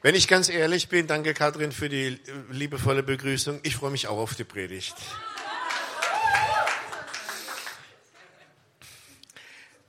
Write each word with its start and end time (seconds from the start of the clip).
Wenn 0.00 0.14
ich 0.14 0.28
ganz 0.28 0.48
ehrlich 0.48 0.88
bin, 0.88 1.08
danke 1.08 1.34
Katrin 1.34 1.72
für 1.72 1.88
die 1.88 2.20
liebevolle 2.50 3.02
Begrüßung. 3.02 3.58
Ich 3.64 3.74
freue 3.74 3.90
mich 3.90 4.06
auch 4.06 4.18
auf 4.18 4.36
die 4.36 4.44
Predigt. 4.44 4.94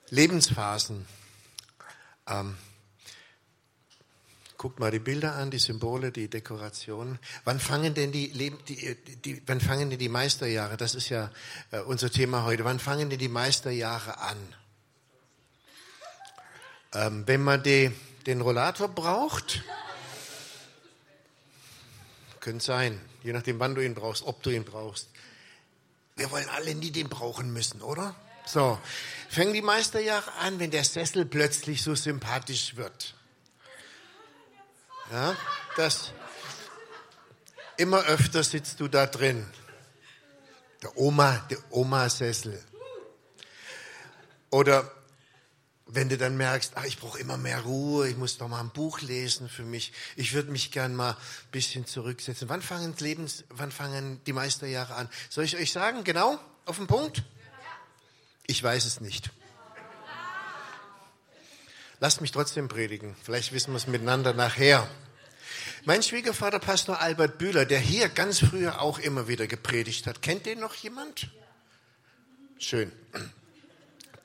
Lebensphasen. 0.09 1.05
Ähm, 2.27 2.57
guckt 4.57 4.79
mal 4.79 4.89
die 4.89 4.97
Bilder 4.97 5.35
an, 5.35 5.51
die 5.51 5.59
Symbole, 5.59 6.11
die 6.11 6.27
Dekorationen. 6.27 7.19
Wann 7.43 7.59
fangen 7.59 7.93
denn 7.93 8.11
die, 8.11 8.31
die, 8.31 8.95
die, 9.23 9.43
wann 9.45 9.61
fangen 9.61 9.91
denn 9.91 9.99
die 9.99 10.09
Meisterjahre? 10.09 10.75
Das 10.75 10.95
ist 10.95 11.09
ja 11.09 11.29
äh, 11.69 11.81
unser 11.81 12.09
Thema 12.09 12.45
heute. 12.45 12.65
Wann 12.65 12.79
fangen 12.79 13.11
denn 13.11 13.19
die 13.19 13.27
Meisterjahre 13.27 14.17
an? 14.17 14.37
Ähm, 16.95 17.27
wenn 17.27 17.43
man 17.43 17.61
die, 17.61 17.91
den 18.25 18.41
Rollator 18.41 18.87
braucht, 18.87 19.61
könnte 22.49 22.65
sein, 22.65 22.99
je 23.21 23.31
nachdem, 23.31 23.59
wann 23.59 23.75
du 23.75 23.85
ihn 23.85 23.93
brauchst, 23.93 24.23
ob 24.23 24.41
du 24.41 24.49
ihn 24.49 24.63
brauchst. 24.63 25.07
Wir 26.15 26.31
wollen 26.31 26.49
alle 26.49 26.73
nie 26.73 26.89
den 26.89 27.07
brauchen 27.07 27.53
müssen, 27.53 27.79
oder? 27.83 28.15
So, 28.43 28.79
fangen 29.29 29.53
die 29.53 29.61
Meisterjahre 29.61 30.31
an, 30.39 30.57
wenn 30.57 30.71
der 30.71 30.83
Sessel 30.83 31.25
plötzlich 31.25 31.83
so 31.83 31.93
sympathisch 31.93 32.75
wird. 32.75 33.13
Ja, 35.11 35.35
das 35.77 36.11
immer 37.77 37.99
öfter 38.05 38.43
sitzt 38.43 38.79
du 38.79 38.87
da 38.87 39.05
drin. 39.05 39.45
Der 40.81 40.97
Oma, 40.97 41.45
der 41.51 41.59
Oma-Sessel. 41.69 42.63
Oder 44.49 44.91
wenn 45.91 46.07
du 46.07 46.17
dann 46.17 46.37
merkst, 46.37 46.73
ach, 46.75 46.85
ich 46.85 46.99
brauche 46.99 47.19
immer 47.19 47.37
mehr 47.37 47.61
Ruhe, 47.61 48.07
ich 48.07 48.15
muss 48.15 48.37
doch 48.37 48.47
mal 48.47 48.59
ein 48.59 48.69
Buch 48.69 49.01
lesen 49.01 49.49
für 49.49 49.63
mich, 49.63 49.91
ich 50.15 50.33
würde 50.33 50.51
mich 50.51 50.71
gern 50.71 50.95
mal 50.95 51.11
ein 51.11 51.51
bisschen 51.51 51.85
zurücksetzen. 51.87 52.47
Wann 52.47 52.61
fangen, 52.61 52.95
Lebens, 52.99 53.43
wann 53.49 53.71
fangen 53.71 54.21
die 54.25 54.33
Meisterjahre 54.33 54.93
an? 54.93 55.09
Soll 55.29 55.45
ich 55.45 55.57
euch 55.57 55.71
sagen, 55.71 56.03
genau, 56.03 56.39
auf 56.65 56.77
den 56.77 56.85
Punkt? 56.85 57.23
Ich 58.45 58.61
weiß 58.61 58.85
es 58.85 59.01
nicht. 59.01 59.31
Lasst 61.99 62.21
mich 62.21 62.31
trotzdem 62.31 62.67
predigen, 62.67 63.15
vielleicht 63.23 63.51
wissen 63.51 63.71
wir 63.73 63.77
es 63.77 63.87
miteinander 63.87 64.33
nachher. 64.33 64.87
Mein 65.85 66.03
Schwiegervater, 66.03 66.59
Pastor 66.59 67.01
Albert 67.01 67.39
Bühler, 67.39 67.65
der 67.65 67.79
hier 67.79 68.09
ganz 68.09 68.39
früher 68.39 68.81
auch 68.81 68.99
immer 68.99 69.27
wieder 69.27 69.47
gepredigt 69.47 70.05
hat, 70.05 70.21
kennt 70.21 70.45
den 70.45 70.59
noch 70.59 70.75
jemand? 70.75 71.29
Schön. 72.59 72.91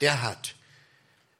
Der 0.00 0.22
hat 0.22 0.54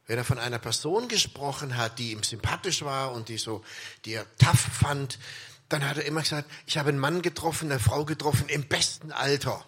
wenn 0.06 0.18
er 0.18 0.24
von 0.24 0.38
einer 0.38 0.58
Person 0.58 1.08
gesprochen 1.08 1.76
hat, 1.76 1.98
die 1.98 2.12
ihm 2.12 2.22
sympathisch 2.22 2.82
war 2.82 3.12
und 3.12 3.28
die 3.28 3.38
so, 3.38 3.64
die 4.04 4.14
er 4.14 4.26
tough 4.38 4.60
fand, 4.60 5.18
dann 5.68 5.88
hat 5.88 5.96
er 5.96 6.04
immer 6.04 6.20
gesagt, 6.20 6.50
ich 6.66 6.76
habe 6.76 6.90
einen 6.90 6.98
Mann 6.98 7.22
getroffen, 7.22 7.70
eine 7.70 7.80
Frau 7.80 8.04
getroffen 8.04 8.48
im 8.48 8.66
besten 8.66 9.12
Alter. 9.12 9.64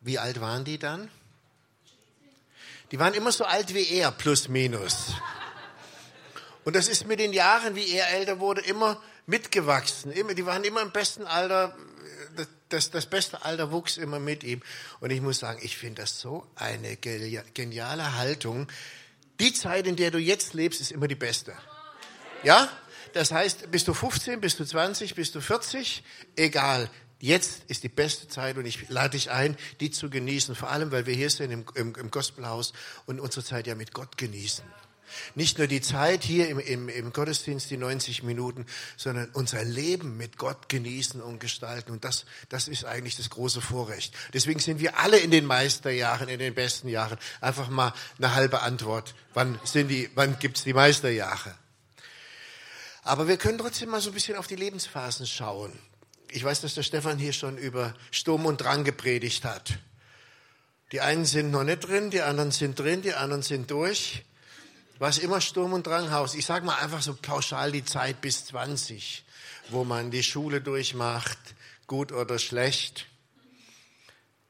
Wie 0.00 0.18
alt 0.18 0.40
waren 0.40 0.64
die 0.64 0.78
dann? 0.78 1.08
Die 2.90 2.98
waren 2.98 3.14
immer 3.14 3.32
so 3.32 3.44
alt 3.44 3.72
wie 3.72 3.88
er, 3.88 4.12
plus 4.12 4.48
minus. 4.48 5.14
Und 6.64 6.76
das 6.76 6.88
ist 6.88 7.06
mit 7.06 7.18
den 7.18 7.32
Jahren, 7.32 7.74
wie 7.74 7.88
er 7.88 8.10
älter 8.10 8.38
wurde, 8.38 8.60
immer 8.60 9.02
mitgewachsen. 9.26 10.12
die 10.12 10.46
waren 10.46 10.64
immer 10.64 10.82
im 10.82 10.92
besten 10.92 11.26
Alter, 11.26 11.74
das, 12.72 12.90
das 12.90 13.06
beste 13.06 13.44
Alter 13.44 13.70
wuchs 13.72 13.96
immer 13.96 14.18
mit 14.18 14.44
ihm. 14.44 14.62
Und 15.00 15.10
ich 15.10 15.20
muss 15.20 15.38
sagen, 15.38 15.60
ich 15.62 15.76
finde 15.76 16.02
das 16.02 16.20
so 16.20 16.46
eine 16.54 16.96
geniale 16.96 18.16
Haltung. 18.16 18.68
Die 19.40 19.52
Zeit, 19.52 19.86
in 19.86 19.96
der 19.96 20.10
du 20.10 20.18
jetzt 20.18 20.54
lebst, 20.54 20.80
ist 20.80 20.92
immer 20.92 21.08
die 21.08 21.14
beste. 21.14 21.54
Ja? 22.42 22.70
Das 23.12 23.30
heißt, 23.30 23.70
bist 23.70 23.88
du 23.88 23.94
15, 23.94 24.40
bist 24.40 24.58
du 24.58 24.64
20, 24.64 25.14
bist 25.14 25.34
du 25.34 25.40
40, 25.40 26.02
egal. 26.36 26.88
Jetzt 27.20 27.62
ist 27.68 27.84
die 27.84 27.88
beste 27.88 28.26
Zeit 28.26 28.56
und 28.56 28.66
ich 28.66 28.88
lade 28.88 29.10
dich 29.10 29.30
ein, 29.30 29.56
die 29.80 29.90
zu 29.90 30.10
genießen. 30.10 30.54
Vor 30.56 30.70
allem, 30.70 30.90
weil 30.90 31.06
wir 31.06 31.14
hier 31.14 31.30
sind 31.30 31.52
im, 31.52 31.64
im, 31.74 31.94
im 31.94 32.10
Gospelhaus 32.10 32.72
und 33.06 33.20
unsere 33.20 33.44
Zeit 33.44 33.66
ja 33.66 33.74
mit 33.74 33.92
Gott 33.92 34.18
genießen. 34.18 34.64
Nicht 35.34 35.58
nur 35.58 35.66
die 35.66 35.80
Zeit 35.80 36.24
hier 36.24 36.48
im, 36.48 36.58
im, 36.58 36.88
im 36.88 37.12
Gottesdienst, 37.12 37.70
die 37.70 37.76
90 37.76 38.22
Minuten, 38.22 38.66
sondern 38.96 39.28
unser 39.32 39.64
Leben 39.64 40.16
mit 40.16 40.38
Gott 40.38 40.68
genießen 40.68 41.20
und 41.20 41.38
gestalten. 41.40 41.92
Und 41.92 42.04
das, 42.04 42.24
das 42.48 42.68
ist 42.68 42.84
eigentlich 42.84 43.16
das 43.16 43.30
große 43.30 43.60
Vorrecht. 43.60 44.14
Deswegen 44.32 44.60
sind 44.60 44.80
wir 44.80 44.98
alle 44.98 45.18
in 45.18 45.30
den 45.30 45.46
Meisterjahren, 45.46 46.28
in 46.28 46.38
den 46.38 46.54
besten 46.54 46.88
Jahren. 46.88 47.18
Einfach 47.40 47.68
mal 47.68 47.92
eine 48.18 48.34
halbe 48.34 48.62
Antwort. 48.62 49.14
Wann 49.34 49.58
sind 49.64 49.88
die, 49.88 50.10
wann 50.14 50.36
die 50.40 50.72
Meisterjahre? 50.72 51.54
Aber 53.02 53.26
wir 53.26 53.36
können 53.36 53.58
trotzdem 53.58 53.90
mal 53.90 54.00
so 54.00 54.10
ein 54.10 54.14
bisschen 54.14 54.36
auf 54.36 54.46
die 54.46 54.56
Lebensphasen 54.56 55.26
schauen. 55.26 55.72
Ich 56.30 56.44
weiß, 56.44 56.60
dass 56.60 56.74
der 56.74 56.82
Stefan 56.82 57.18
hier 57.18 57.32
schon 57.32 57.58
über 57.58 57.94
Sturm 58.10 58.46
und 58.46 58.58
Drang 58.58 58.84
gepredigt 58.84 59.44
hat. 59.44 59.78
Die 60.92 61.00
einen 61.00 61.24
sind 61.24 61.50
noch 61.50 61.64
nicht 61.64 61.80
drin, 61.80 62.10
die 62.10 62.22
anderen 62.22 62.52
sind 62.52 62.78
drin, 62.78 63.02
die 63.02 63.14
anderen 63.14 63.42
sind 63.42 63.70
durch 63.70 64.24
was 65.02 65.18
immer 65.18 65.40
Sturm 65.40 65.72
und 65.72 65.84
Drang 65.84 66.12
haust. 66.12 66.36
Ich 66.36 66.46
sage 66.46 66.64
mal 66.64 66.76
einfach 66.76 67.02
so 67.02 67.14
pauschal 67.14 67.72
die 67.72 67.84
Zeit 67.84 68.20
bis 68.20 68.44
20, 68.44 69.24
wo 69.70 69.82
man 69.82 70.12
die 70.12 70.22
Schule 70.22 70.60
durchmacht, 70.60 71.38
gut 71.88 72.12
oder 72.12 72.38
schlecht. 72.38 73.06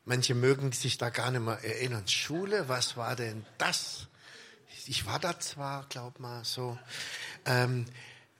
Manche 0.04 0.34
mögen 0.34 0.70
sich 0.72 0.98
da 0.98 1.08
gar 1.08 1.30
nicht 1.30 1.40
mehr 1.40 1.64
erinnern. 1.64 2.06
Schule, 2.06 2.68
was 2.68 2.98
war 2.98 3.16
denn 3.16 3.46
das? 3.56 4.08
Ich 4.88 5.06
war 5.06 5.18
da 5.18 5.40
zwar, 5.40 5.86
glaub 5.88 6.20
mal, 6.20 6.44
so. 6.44 6.78
Ähm, 7.46 7.86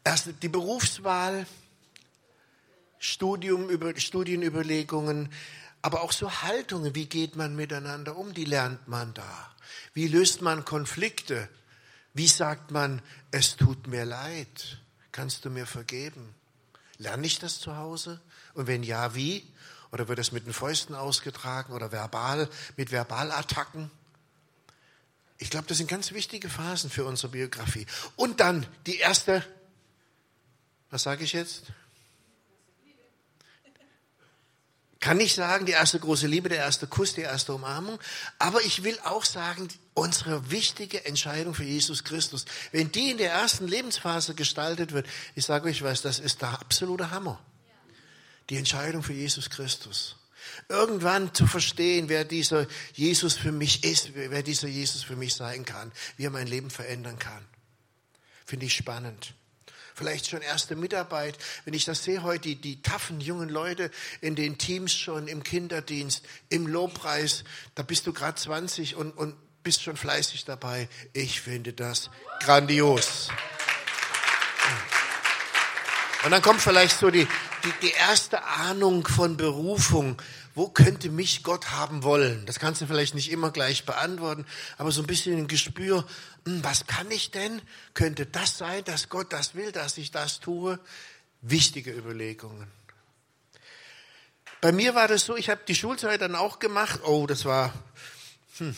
erst 0.05 0.35
die 0.43 0.51
Berufswahl, 0.51 1.47
Studium, 2.99 3.71
über, 3.71 3.99
Studienüberlegungen, 3.99 5.33
aber 5.81 6.03
auch 6.03 6.13
so 6.13 6.43
Haltungen, 6.43 6.95
wie 6.95 7.07
geht 7.07 7.37
man 7.37 7.57
miteinander 7.57 8.19
um, 8.19 8.35
die 8.35 8.45
lernt 8.45 8.87
man 8.87 9.15
da. 9.15 9.51
Wie 9.95 10.09
löst 10.09 10.43
man 10.43 10.67
Konflikte? 10.67 11.49
Wie 12.15 12.29
sagt 12.29 12.71
man, 12.71 13.01
es 13.31 13.57
tut 13.57 13.87
mir 13.87 14.05
leid, 14.05 14.79
kannst 15.13 15.45
du 15.45 15.51
mir 15.51 15.67
vergeben? 15.67 16.35
Lerne 16.99 17.27
ich 17.27 17.39
das 17.39 17.59
zu 17.59 17.77
Hause? 17.77 18.21
Und 18.55 18.67
wenn 18.67 18.83
ja, 18.83 19.15
wie? 19.15 19.51
Oder 19.91 20.09
wird 20.09 20.19
es 20.19 20.33
mit 20.33 20.47
den 20.47 20.53
Fäusten 20.53 20.95
ausgetragen 20.95 21.73
oder 21.73 21.93
verbal, 21.93 22.49
mit 22.77 22.91
Verbalattacken? 22.91 23.91
Ich 25.39 25.51
glaube, 25.51 25.67
das 25.67 25.79
sind 25.79 25.89
ganz 25.89 26.13
wichtige 26.13 26.49
Phasen 26.49 26.91
für 26.91 27.05
unsere 27.05 27.33
Biografie. 27.33 27.87
Und 28.17 28.41
dann 28.41 28.67
die 28.87 28.99
erste, 28.99 29.45
was 30.91 31.03
sage 31.03 31.25
ich 31.25 31.33
jetzt? 31.33 31.65
Kann 35.03 35.17
nicht 35.17 35.35
sagen, 35.35 35.67
die 35.67 35.73
erste 35.73 35.99
große 35.99 36.29
Liebe, 36.29 36.49
der 36.49 36.59
erste 36.59 36.87
Kuss, 36.87 37.15
die 37.15 37.23
erste 37.23 37.53
Umarmung, 37.53 37.99
aber 38.39 38.63
ich 38.63 38.85
will 38.85 38.97
auch 39.01 39.25
sagen, 39.25 39.67
unsere 39.95 40.53
wichtige 40.53 41.05
Entscheidung 41.05 41.55
für 41.55 41.65
Jesus 41.65 42.05
Christus, 42.05 42.45
wenn 42.71 42.93
die 42.93 43.11
in 43.11 43.19
der 43.19 43.33
ersten 43.33 43.67
Lebensphase 43.67 44.35
gestaltet 44.35 44.93
wird, 44.93 45.07
ich 45.35 45.45
sage 45.45 45.69
euch 45.69 45.83
was, 45.83 46.03
das 46.03 46.21
ist 46.21 46.41
der 46.41 46.51
absolute 46.51 47.11
Hammer. 47.11 47.41
Die 48.49 48.57
Entscheidung 48.57 49.03
für 49.03 49.13
Jesus 49.13 49.51
Christus. 49.51 50.17
Irgendwann 50.69 51.35
zu 51.35 51.49
verstehen, 51.49 52.09
wer 52.09 52.25
dieser 52.25 52.69
Jesus 52.95 53.35
für 53.35 53.53
mich 53.53 53.83
ist, 53.83 54.15
wer 54.15 54.45
dieser 54.45 54.69
Jesus 54.69 55.03
für 55.03 55.17
mich 55.17 55.35
sein 55.35 55.65
kann, 55.65 55.91
wie 56.17 56.27
er 56.27 56.31
mein 56.31 56.47
Leben 56.47 56.71
verändern 56.71 57.19
kann. 57.19 57.45
Finde 58.47 58.67
ich 58.67 58.75
spannend 58.75 59.35
vielleicht 60.03 60.29
schon 60.29 60.43
erste 60.43 60.75
Mitarbeit. 60.75 61.39
Wenn 61.65 61.75
ich 61.75 61.85
das 61.85 62.03
sehe 62.03 62.25
heute, 62.25 62.49
die, 62.49 62.57
die 62.57 62.83
taffen 62.83 63.21
jungen 63.21 63.49
Leute 63.49 63.89
in 64.21 64.35
den 64.35 64.59
Teams 64.59 64.93
schon, 64.93 65.29
im 65.29 65.45
Kinderdienst, 65.45 66.25
im 66.49 66.67
Lobpreis, 66.67 67.45
da 67.77 67.85
bist 67.85 68.09
du 68.09 68.13
gerade 68.13 68.35
20 68.35 68.97
und, 68.97 69.13
und 69.13 69.37
bist 69.63 69.85
schon 69.85 69.97
fleißig 69.97 70.45
dabei. 70.45 70.89
Ich 71.13 71.41
finde 71.41 71.73
das 71.73 72.11
grandios. 72.41 73.29
Und 76.25 76.31
dann 76.31 76.43
kommt 76.43 76.61
vielleicht 76.61 76.99
so 76.99 77.11
die, 77.11 77.27
die, 77.65 77.73
die 77.83 77.91
erste 77.91 78.45
Ahnung 78.45 79.07
von 79.07 79.37
Berufung. 79.37 80.21
Wo 80.55 80.69
könnte 80.69 81.09
mich 81.09 81.43
Gott 81.43 81.71
haben 81.71 82.05
wollen? 82.05 82.47
Das 82.47 82.61
kannst 82.61 82.81
du 82.81 82.87
vielleicht 82.87 83.15
nicht 83.15 83.31
immer 83.31 83.51
gleich 83.51 83.87
beantworten, 83.87 84.47
aber 84.79 84.93
so 84.93 85.01
ein 85.01 85.07
bisschen 85.07 85.37
ein 85.37 85.49
Gespür, 85.49 86.07
hm, 86.45 86.63
was 86.63 86.87
kann 86.87 87.11
ich 87.11 87.31
denn? 87.31 87.61
Könnte 87.95 88.27
das 88.27 88.59
sein, 88.59 88.85
dass 88.85 89.09
Gott 89.09 89.33
das 89.33 89.55
will, 89.55 89.73
dass 89.73 89.99
ich 89.99 90.11
das 90.11 90.41
tue? 90.41 90.79
Wichtige 91.41 91.91
Überlegungen. 91.91 92.71
Bei 94.61 94.71
mir 94.71 94.95
war 94.95 95.09
das 95.09 95.25
so, 95.25 95.37
ich 95.37 95.51
habe 95.51 95.63
die 95.67 95.75
Schulzeit 95.75 96.21
dann 96.21 96.37
auch 96.37 96.61
gemacht. 96.61 97.01
Oh, 97.05 97.27
das 97.27 97.45
war... 97.45 97.73
Hm. 98.59 98.77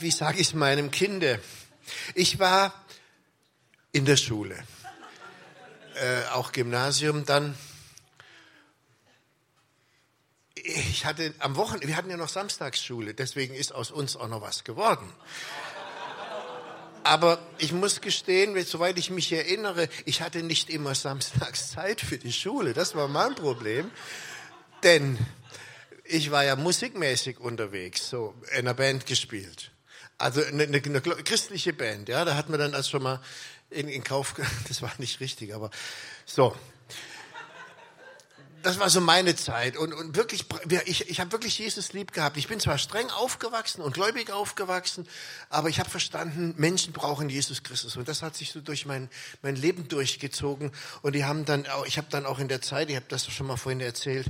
Wie 0.00 0.10
sage 0.10 0.40
ich 0.40 0.48
es 0.48 0.54
meinem 0.54 0.90
Kinde? 0.90 1.40
Ich 2.14 2.38
war 2.38 2.74
in 3.92 4.04
der 4.04 4.16
Schule, 4.16 4.56
äh, 5.94 6.24
auch 6.32 6.52
Gymnasium 6.52 7.24
dann. 7.24 7.56
Ich 10.54 11.06
hatte 11.06 11.34
am 11.38 11.56
Wochenende, 11.56 11.88
wir 11.88 11.96
hatten 11.96 12.10
ja 12.10 12.16
noch 12.16 12.28
Samstagsschule, 12.28 13.14
deswegen 13.14 13.54
ist 13.54 13.72
aus 13.72 13.90
uns 13.90 14.16
auch 14.16 14.28
noch 14.28 14.42
was 14.42 14.64
geworden. 14.64 15.10
Aber 17.02 17.38
ich 17.58 17.72
muss 17.72 18.00
gestehen, 18.00 18.62
soweit 18.64 18.98
ich 18.98 19.10
mich 19.10 19.32
erinnere, 19.32 19.88
ich 20.04 20.20
hatte 20.20 20.42
nicht 20.42 20.68
immer 20.68 20.94
samstags 20.94 21.70
Zeit 21.72 22.00
für 22.00 22.18
die 22.18 22.32
Schule. 22.32 22.74
Das 22.74 22.94
war 22.94 23.08
mein 23.08 23.34
Problem. 23.34 23.90
Denn 24.82 25.18
ich 26.04 26.30
war 26.30 26.44
ja 26.44 26.56
musikmäßig 26.56 27.38
unterwegs, 27.38 28.08
so 28.08 28.34
in 28.52 28.58
einer 28.60 28.74
Band 28.74 29.06
gespielt. 29.06 29.70
Also 30.20 30.44
eine, 30.44 30.64
eine, 30.64 30.82
eine 30.82 31.00
christliche 31.00 31.72
Band, 31.72 32.08
ja, 32.08 32.24
da 32.24 32.36
hat 32.36 32.48
man 32.50 32.60
dann 32.60 32.74
also 32.74 32.90
schon 32.90 33.02
mal 33.02 33.20
in, 33.70 33.88
in 33.88 34.04
Kauf, 34.04 34.34
das 34.68 34.82
war 34.82 34.92
nicht 34.98 35.20
richtig, 35.20 35.54
aber 35.54 35.70
so 36.26 36.54
das 38.62 38.78
war 38.78 38.90
so 38.90 39.00
meine 39.00 39.34
Zeit 39.36 39.76
und, 39.76 39.92
und 39.92 40.16
wirklich, 40.16 40.44
ich, 40.84 41.08
ich 41.08 41.20
habe 41.20 41.32
wirklich 41.32 41.58
Jesus 41.58 41.92
lieb 41.92 42.12
gehabt. 42.12 42.36
Ich 42.36 42.48
bin 42.48 42.60
zwar 42.60 42.78
streng 42.78 43.08
aufgewachsen 43.10 43.80
und 43.80 43.94
gläubig 43.94 44.30
aufgewachsen, 44.30 45.08
aber 45.48 45.68
ich 45.68 45.80
habe 45.80 45.88
verstanden, 45.88 46.54
Menschen 46.58 46.92
brauchen 46.92 47.30
Jesus 47.30 47.62
Christus 47.62 47.96
und 47.96 48.08
das 48.08 48.22
hat 48.22 48.36
sich 48.36 48.52
so 48.52 48.60
durch 48.60 48.86
mein, 48.86 49.08
mein 49.42 49.56
Leben 49.56 49.88
durchgezogen 49.88 50.72
und 51.02 51.14
die 51.14 51.24
haben 51.24 51.44
dann 51.44 51.66
ich 51.86 51.96
habe 51.96 52.08
dann 52.10 52.26
auch 52.26 52.38
in 52.38 52.48
der 52.48 52.60
Zeit, 52.60 52.90
ich 52.90 52.96
habe 52.96 53.06
das 53.08 53.26
schon 53.32 53.46
mal 53.46 53.56
vorhin 53.56 53.80
erzählt, 53.80 54.28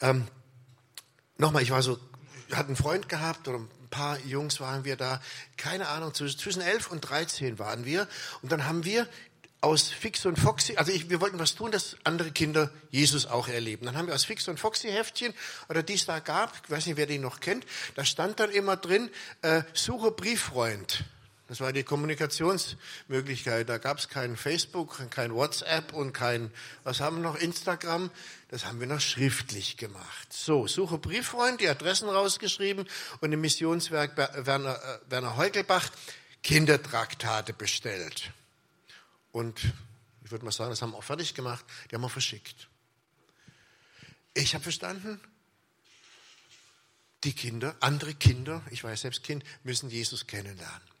ähm, 0.00 0.28
nochmal, 1.36 1.62
ich 1.62 1.70
war 1.70 1.82
so, 1.82 1.98
hatte 2.52 2.68
einen 2.68 2.76
Freund 2.76 3.08
gehabt 3.08 3.48
oder 3.48 3.60
ein 3.88 3.90
paar 3.90 4.18
Jungs 4.20 4.60
waren 4.60 4.84
wir 4.84 4.96
da, 4.96 5.18
keine 5.56 5.88
Ahnung, 5.88 6.12
zwischen 6.12 6.60
elf 6.60 6.90
und 6.90 7.00
dreizehn 7.00 7.58
waren 7.58 7.86
wir 7.86 8.06
und 8.42 8.52
dann 8.52 8.66
haben 8.66 8.84
wir 8.84 9.08
aus 9.62 9.88
Fix 9.88 10.26
und 10.26 10.38
Foxy, 10.38 10.76
also 10.76 10.92
ich, 10.92 11.08
wir 11.08 11.22
wollten 11.22 11.38
was 11.38 11.54
tun, 11.54 11.72
dass 11.72 11.96
andere 12.04 12.30
Kinder 12.30 12.70
Jesus 12.90 13.26
auch 13.26 13.48
erleben. 13.48 13.86
Dann 13.86 13.96
haben 13.96 14.06
wir 14.06 14.14
aus 14.14 14.24
Fix 14.24 14.46
und 14.46 14.60
Foxy 14.60 14.88
Heftchen 14.88 15.32
oder 15.70 15.82
die 15.82 15.94
es 15.94 16.04
da 16.04 16.20
gab, 16.20 16.52
ich 16.62 16.70
weiß 16.70 16.86
nicht, 16.86 16.96
wer 16.96 17.06
die 17.06 17.18
noch 17.18 17.40
kennt, 17.40 17.64
da 17.94 18.04
stand 18.04 18.38
dann 18.40 18.50
immer 18.50 18.76
drin, 18.76 19.10
äh, 19.40 19.62
suche 19.72 20.10
Brieffreund. 20.10 21.04
Das 21.48 21.60
war 21.60 21.72
die 21.72 21.82
Kommunikationsmöglichkeit. 21.82 23.70
Da 23.70 23.78
gab 23.78 23.98
es 23.98 24.08
kein 24.10 24.36
Facebook, 24.36 25.10
kein 25.10 25.32
WhatsApp 25.32 25.94
und 25.94 26.12
kein, 26.12 26.52
was 26.84 27.00
haben 27.00 27.16
wir 27.16 27.22
noch, 27.22 27.36
Instagram. 27.36 28.10
Das 28.48 28.66
haben 28.66 28.80
wir 28.80 28.86
noch 28.86 29.00
schriftlich 29.00 29.78
gemacht. 29.78 30.30
So, 30.30 30.66
suche 30.66 30.98
Brieffreund, 30.98 31.62
die 31.62 31.68
Adressen 31.68 32.10
rausgeschrieben 32.10 32.86
und 33.20 33.32
im 33.32 33.40
Missionswerk 33.40 34.16
Werner, 34.16 34.76
äh, 34.76 35.10
Werner 35.10 35.38
Heugelbach 35.38 35.90
Kindertraktate 36.42 37.54
bestellt. 37.54 38.30
Und 39.32 39.58
ich 40.22 40.30
würde 40.30 40.44
mal 40.44 40.52
sagen, 40.52 40.68
das 40.70 40.82
haben 40.82 40.90
wir 40.90 40.98
auch 40.98 41.04
fertig 41.04 41.34
gemacht, 41.34 41.64
die 41.90 41.94
haben 41.94 42.02
wir 42.02 42.10
verschickt. 42.10 42.68
Ich 44.34 44.52
habe 44.52 44.62
verstanden, 44.62 45.18
die 47.24 47.32
Kinder, 47.32 47.74
andere 47.80 48.14
Kinder, 48.14 48.62
ich 48.70 48.84
weiß 48.84 49.00
selbst 49.00 49.22
Kind, 49.24 49.44
müssen 49.64 49.88
Jesus 49.88 50.26
kennenlernen. 50.26 50.97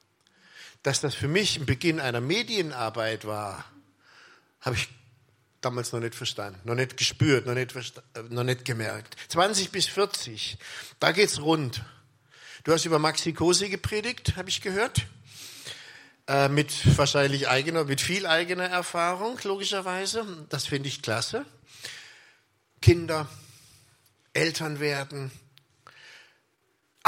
Dass 0.82 1.00
das 1.00 1.14
für 1.14 1.28
mich 1.28 1.58
ein 1.58 1.66
Beginn 1.66 2.00
einer 2.00 2.20
Medienarbeit 2.20 3.26
war, 3.26 3.64
habe 4.60 4.76
ich 4.76 4.88
damals 5.60 5.92
noch 5.92 6.00
nicht 6.00 6.14
verstanden, 6.14 6.60
noch 6.64 6.74
nicht 6.74 6.96
gespürt, 6.96 7.46
noch 7.46 7.54
nicht, 7.54 7.74
äh, 7.74 8.22
noch 8.28 8.44
nicht 8.44 8.64
gemerkt. 8.64 9.16
20 9.28 9.70
bis 9.70 9.86
40, 9.86 10.58
da 11.00 11.12
geht's 11.12 11.40
rund. 11.40 11.82
Du 12.64 12.72
hast 12.72 12.84
über 12.84 12.98
Maxi 12.98 13.32
Cosi 13.32 13.68
gepredigt, 13.68 14.36
habe 14.36 14.48
ich 14.48 14.60
gehört. 14.60 15.06
Äh, 16.26 16.48
mit 16.48 16.98
wahrscheinlich 16.98 17.48
eigener, 17.48 17.84
mit 17.84 18.00
viel 18.00 18.26
eigener 18.26 18.66
Erfahrung, 18.66 19.38
logischerweise. 19.44 20.26
Das 20.50 20.66
finde 20.66 20.88
ich 20.88 21.00
klasse. 21.00 21.46
Kinder, 22.82 23.26
Eltern 24.34 24.78
werden. 24.78 25.30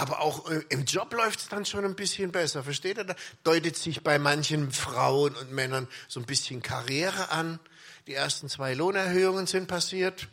Aber 0.00 0.20
auch 0.20 0.50
äh, 0.50 0.62
im 0.70 0.86
Job 0.86 1.12
läuft 1.12 1.40
es 1.40 1.48
dann 1.48 1.66
schon 1.66 1.84
ein 1.84 1.94
bisschen 1.94 2.32
besser. 2.32 2.62
Versteht 2.62 2.96
ihr? 2.96 3.04
Da 3.04 3.14
deutet 3.44 3.76
sich 3.76 4.02
bei 4.02 4.18
manchen 4.18 4.72
Frauen 4.72 5.34
und 5.34 5.52
Männern 5.52 5.88
so 6.08 6.20
ein 6.20 6.24
bisschen 6.24 6.62
Karriere 6.62 7.30
an. 7.30 7.60
Die 8.06 8.14
ersten 8.14 8.48
zwei 8.48 8.72
Lohnerhöhungen 8.72 9.46
sind 9.46 9.68
passiert. 9.68 10.28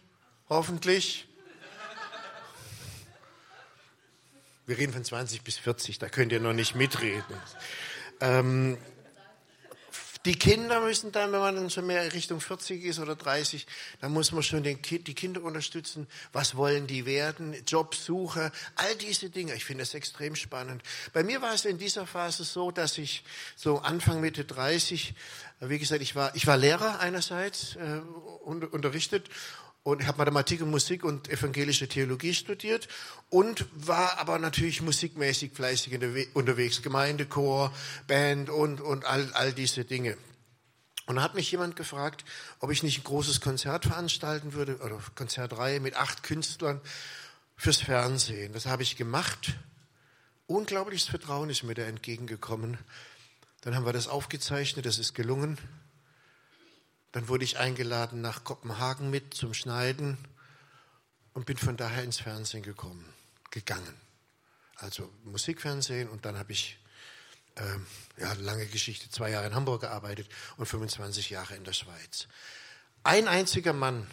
Hoffentlich. 0.48 1.28
Wir 4.68 4.78
reden 4.78 4.94
von 4.94 5.04
20 5.04 5.42
bis 5.42 5.58
40, 5.58 6.00
da 6.00 6.08
könnt 6.08 6.32
ihr 6.32 6.40
noch 6.40 6.54
nicht 6.54 6.74
mitreden. 6.76 7.36
Ähm, 8.22 8.78
die 10.28 10.38
Kinder 10.38 10.82
müssen 10.82 11.14
dann, 11.14 11.32
wenn 11.32 11.40
man 11.40 11.56
dann 11.56 11.70
schon 11.70 11.88
mehr 11.88 12.14
Richtung 12.14 12.42
40 12.42 12.84
ist 12.84 13.00
oder 13.00 13.16
30, 13.16 13.66
dann 14.02 14.12
muss 14.12 14.34
man 14.34 14.44
schon 14.44 14.62
den, 14.62 14.82
die 14.82 15.14
Kinder 15.14 15.42
unterstützen. 15.42 16.06
Was 16.34 16.58
wollen 16.58 16.86
die 16.86 17.06
werden? 17.06 17.56
Jobsuche, 17.66 18.52
all 18.76 18.96
diese 18.98 19.30
Dinge. 19.30 19.56
Ich 19.56 19.64
finde 19.64 19.84
das 19.84 19.94
extrem 19.94 20.36
spannend. 20.36 20.84
Bei 21.14 21.24
mir 21.24 21.42
war 21.42 21.54
es 21.54 21.64
in 21.64 21.78
dieser 21.78 22.06
Phase 22.06 22.44
so, 22.44 22.72
dass 22.72 22.98
ich 22.98 23.24
so 23.56 23.80
Anfang 23.80 24.20
Mitte 24.20 24.44
30, 24.44 25.14
wie 25.62 25.80
gesagt, 25.80 26.02
ich 26.02 26.14
war, 26.14 26.36
ich 26.36 26.46
war 26.46 26.58
Lehrer 26.58 27.00
einerseits, 27.00 27.78
äh, 27.78 28.02
unterrichtet 28.44 29.30
und 29.88 30.06
habe 30.06 30.18
Mathematik 30.18 30.62
und 30.62 30.70
Musik 30.70 31.06
und 31.06 31.30
evangelische 31.30 31.88
Theologie 31.88 32.34
studiert 32.34 32.90
und 33.30 33.66
war 33.74 34.20
aber 34.20 34.38
natürlich 34.38 34.82
musikmäßig 34.82 35.54
fleißig 35.54 35.98
unterwegs, 36.34 36.82
Gemeindechor, 36.82 37.72
Band 38.06 38.50
und, 38.50 38.82
und 38.82 39.06
all, 39.06 39.32
all 39.32 39.54
diese 39.54 39.86
Dinge. 39.86 40.18
Und 41.06 41.16
da 41.16 41.22
hat 41.22 41.36
mich 41.36 41.50
jemand 41.50 41.78
gefragt, 41.78 42.26
ob 42.60 42.70
ich 42.70 42.84
nicht 42.84 43.00
ein 43.00 43.04
großes 43.06 43.40
Konzert 43.40 43.86
veranstalten 43.86 44.52
würde, 44.52 44.76
oder 44.80 45.00
Konzertreihe 45.16 45.80
mit 45.80 45.96
acht 45.96 46.22
Künstlern 46.22 46.82
fürs 47.56 47.78
Fernsehen. 47.78 48.52
Das 48.52 48.66
habe 48.66 48.84
ich 48.84 48.98
gemacht. 48.98 49.56
Unglaubliches 50.48 51.08
Vertrauen 51.08 51.50
ist 51.50 51.64
mir 51.64 51.76
da 51.76 51.84
entgegengekommen. 51.84 52.78
Dann 53.62 53.74
haben 53.74 53.86
wir 53.86 53.94
das 53.94 54.10
aufgezeichnet, 54.10 54.86
das 54.86 55.00
ist 55.00 55.14
gelungen. 55.14 55.58
Dann 57.18 57.30
wurde 57.30 57.46
ich 57.46 57.58
eingeladen 57.58 58.22
nach 58.22 58.44
Kopenhagen 58.44 59.10
mit 59.10 59.34
zum 59.34 59.56
Schneiden 59.56 60.20
und 61.34 61.48
bin 61.48 61.58
von 61.58 61.76
daher 61.76 62.04
ins 62.04 62.20
Fernsehen 62.20 62.62
gekommen, 62.62 63.12
gegangen. 63.50 64.00
Also 64.76 65.12
Musikfernsehen 65.24 66.10
und 66.10 66.26
dann 66.26 66.38
habe 66.38 66.52
ich 66.52 66.78
ähm, 67.56 67.88
ja, 68.18 68.32
lange 68.34 68.68
Geschichte, 68.68 69.10
zwei 69.10 69.32
Jahre 69.32 69.48
in 69.48 69.56
Hamburg 69.56 69.82
gearbeitet 69.82 70.30
und 70.58 70.68
25 70.68 71.32
Jahre 71.32 71.56
in 71.56 71.64
der 71.64 71.74
Schweiz. 71.74 72.28
Ein 73.02 73.28
einziger 73.28 73.74
Mann, 73.74 74.06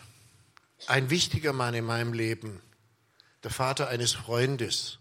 ein 0.87 1.11
wichtiger 1.11 1.53
Mann 1.53 1.75
in 1.75 1.85
meinem 1.85 2.15
Leben, 2.15 2.63
der 3.43 3.51
Vater 3.51 3.89
eines 3.89 4.13
Freundes, 4.13 4.99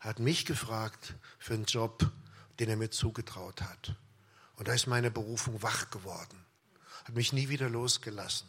hat 0.00 0.18
mich 0.18 0.46
gefragt 0.46 1.12
für 1.38 1.52
einen 1.52 1.66
Job, 1.66 2.10
den 2.58 2.70
er 2.70 2.76
mir 2.76 2.88
zugetraut 2.88 3.60
hat. 3.60 3.96
Und 4.56 4.68
da 4.68 4.72
ist 4.72 4.86
meine 4.86 5.10
Berufung 5.10 5.62
wach 5.62 5.90
geworden 5.90 6.43
hat 7.04 7.14
mich 7.14 7.32
nie 7.32 7.48
wieder 7.48 7.68
losgelassen. 7.68 8.48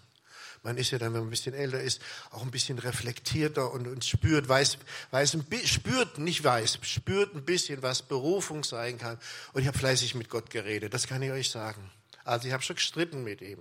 Man 0.64 0.78
ist 0.78 0.90
ja 0.90 0.98
dann, 0.98 1.14
wenn 1.14 1.20
man 1.20 1.28
ein 1.28 1.32
bisschen 1.32 1.54
älter 1.54 1.80
ist, 1.80 2.02
auch 2.32 2.42
ein 2.42 2.50
bisschen 2.50 2.80
reflektierter 2.80 3.72
und, 3.72 3.88
und 3.88 4.04
spürt, 4.04 4.50
weiß, 4.50 4.80
weiß, 5.12 5.38
spürt, 5.66 6.18
nicht 6.18 6.44
weiß, 6.44 6.80
spürt 6.82 7.36
ein 7.36 7.46
bisschen, 7.46 7.84
was 7.84 8.02
Berufung 8.02 8.64
sein 8.64 8.98
kann. 8.98 9.20
Und 9.54 9.62
ich 9.62 9.68
habe 9.68 9.78
fleißig 9.78 10.16
mit 10.16 10.28
Gott 10.28 10.50
geredet, 10.50 10.92
das 10.94 11.06
kann 11.06 11.22
ich 11.22 11.32
euch 11.32 11.52
sagen. 11.52 11.92
Also 12.24 12.48
ich 12.48 12.54
habe 12.54 12.64
schon 12.64 12.78
gestritten 12.78 13.24
mit 13.24 13.42
ihm. 13.42 13.60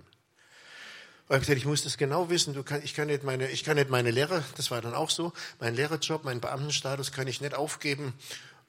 Und 1.27 1.35
ich 1.37 1.41
gesagt, 1.41 1.57
ich 1.57 1.65
muss 1.65 1.83
das 1.83 1.97
genau 1.97 2.29
wissen. 2.29 2.53
Du 2.53 2.63
kann, 2.63 2.83
ich, 2.83 2.93
kann 2.93 3.07
nicht 3.07 3.23
meine, 3.23 3.49
ich 3.49 3.63
kann 3.63 3.75
nicht 3.75 3.89
meine 3.89 4.11
Lehre, 4.11 4.43
das 4.57 4.71
war 4.71 4.81
dann 4.81 4.93
auch 4.93 5.09
so, 5.09 5.33
mein 5.59 5.75
Lehrerjob, 5.75 6.23
meinen 6.23 6.41
Beamtenstatus 6.41 7.11
kann 7.11 7.27
ich 7.27 7.41
nicht 7.41 7.55
aufgeben 7.55 8.13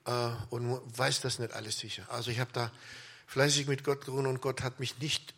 äh, 0.04 0.28
und 0.50 0.80
weiß 0.99 1.23
das 1.23 1.38
nicht 1.38 1.52
alles 1.52 1.78
sicher. 1.78 2.06
Also 2.11 2.30
ich 2.30 2.40
habe 2.40 2.50
da 2.52 2.71
fleißig 3.26 3.66
mit 3.66 3.85
Gott 3.85 4.04
gerungen 4.04 4.26
und 4.26 4.40
Gott 4.40 4.62
hat 4.62 4.80
mich 4.80 4.99
nicht 4.99 5.36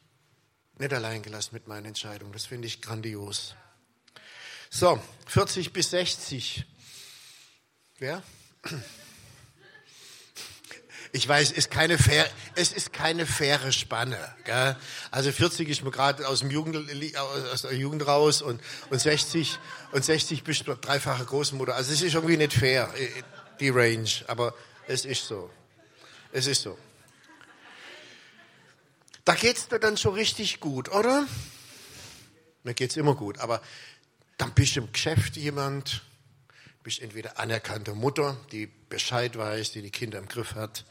nicht 0.79 0.93
allein 0.93 1.23
gelassen 1.23 1.51
mit 1.53 1.67
meinen 1.67 1.87
Entscheidungen. 1.87 2.33
Das 2.33 2.47
finde 2.47 2.67
ich 2.67 2.81
grandios. 2.81 3.55
So, 4.71 5.03
40 5.27 5.73
bis 5.73 5.91
60. 5.91 6.65
Wer? 7.99 8.23
Ich 11.11 11.27
weiß, 11.27 11.53
ist 11.53 11.71
keine 11.71 11.97
fair, 11.97 12.29
es 12.55 12.73
ist 12.73 12.93
keine 12.93 13.25
faire 13.25 13.73
Spanne. 13.73 14.19
Gell? 14.45 14.77
Also 15.11 15.33
40 15.33 15.69
ist 15.69 15.83
mir 15.83 15.91
gerade 15.91 16.29
aus, 16.29 16.45
aus 16.45 17.63
der 17.63 17.75
Jugend 17.75 18.07
raus 18.07 18.43
und, 18.43 18.61
und 18.91 19.01
60 19.01 19.59
und 19.93 20.05
60 20.05 20.45
bist 20.45 20.67
du 20.67 20.75
dreifache 20.75 21.25
Großmutter. 21.25 21.75
Also 21.75 21.93
es 21.93 22.03
ist 22.03 22.15
irgendwie 22.15 22.37
nicht 22.37 22.53
fair, 22.53 22.93
die 23.59 23.71
Range, 23.71 24.11
aber 24.27 24.55
es 24.87 25.07
ist 25.07 25.27
so. 25.27 25.51
Es 26.31 26.47
ist 26.47 26.63
so. 26.63 26.77
Da 29.29 29.35
geht's 29.35 29.69
dir 29.69 29.79
dann 29.79 29.99
schon 29.99 30.15
richtig 30.15 30.59
gut, 30.59 30.89
oder? 30.89 31.27
Mir 32.63 32.73
geht's 32.73 32.97
immer 32.97 33.15
gut, 33.15 33.37
aber 33.41 33.61
dann 34.39 34.55
bist 34.55 34.75
du 34.75 34.81
im 34.81 34.91
Geschäft 34.91 35.37
jemand, 35.37 36.03
bist 36.83 37.03
entweder 37.03 37.39
anerkannte 37.39 37.93
Mutter, 37.93 38.39
die 38.53 38.69
Bescheid 38.89 39.37
weiß, 39.37 39.73
die 39.73 39.83
die 39.83 39.91
Kinder 39.91 40.19
im 40.19 40.29
Griff 40.29 40.55
hat. 40.55 40.87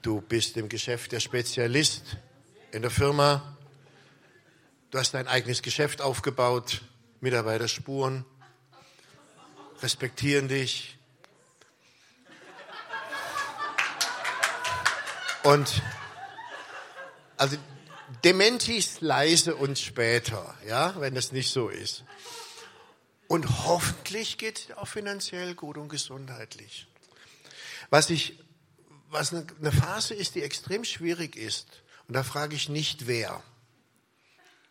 Du 0.00 0.22
bist 0.22 0.56
im 0.56 0.70
Geschäft 0.70 1.12
der 1.12 1.20
Spezialist 1.20 2.16
in 2.72 2.80
der 2.80 2.90
Firma. 2.90 3.58
Du 4.90 4.98
hast 4.98 5.12
dein 5.12 5.28
eigenes 5.28 5.60
Geschäft 5.60 6.00
aufgebaut, 6.00 6.80
Mitarbeiter 7.20 7.68
spuren, 7.68 8.24
respektieren 9.82 10.48
dich. 10.48 10.96
Und 15.42 15.82
also 17.36 17.56
Dementis 18.24 19.00
leise 19.00 19.56
und 19.56 19.78
später, 19.78 20.56
ja, 20.66 20.98
wenn 21.00 21.16
es 21.16 21.32
nicht 21.32 21.50
so 21.50 21.68
ist. 21.68 22.04
Und 23.28 23.64
hoffentlich 23.64 24.38
geht 24.38 24.58
es 24.58 24.76
auch 24.76 24.86
finanziell 24.86 25.54
gut 25.54 25.76
und 25.76 25.88
gesundheitlich. 25.88 26.86
Was 27.90 28.10
ich, 28.10 28.38
was 29.08 29.32
eine 29.32 29.72
Phase 29.72 30.14
ist, 30.14 30.36
die 30.36 30.42
extrem 30.42 30.84
schwierig 30.84 31.36
ist, 31.36 31.82
und 32.06 32.14
da 32.14 32.22
frage 32.22 32.54
ich 32.54 32.68
nicht 32.68 33.08
wer. 33.08 33.42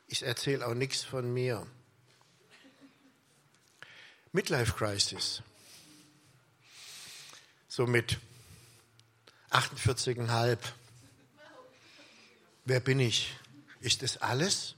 Ich 0.07 0.23
erzähle 0.23 0.65
auch 0.65 0.73
nichts 0.73 1.03
von 1.03 1.33
mir. 1.33 1.67
Midlife 4.31 4.73
Crisis. 4.73 5.41
So 7.67 7.87
mit 7.87 8.19
48,5. 9.49 10.57
Wer 12.65 12.79
bin 12.79 12.99
ich? 12.99 13.33
Ist 13.79 14.01
das 14.01 14.17
alles? 14.17 14.75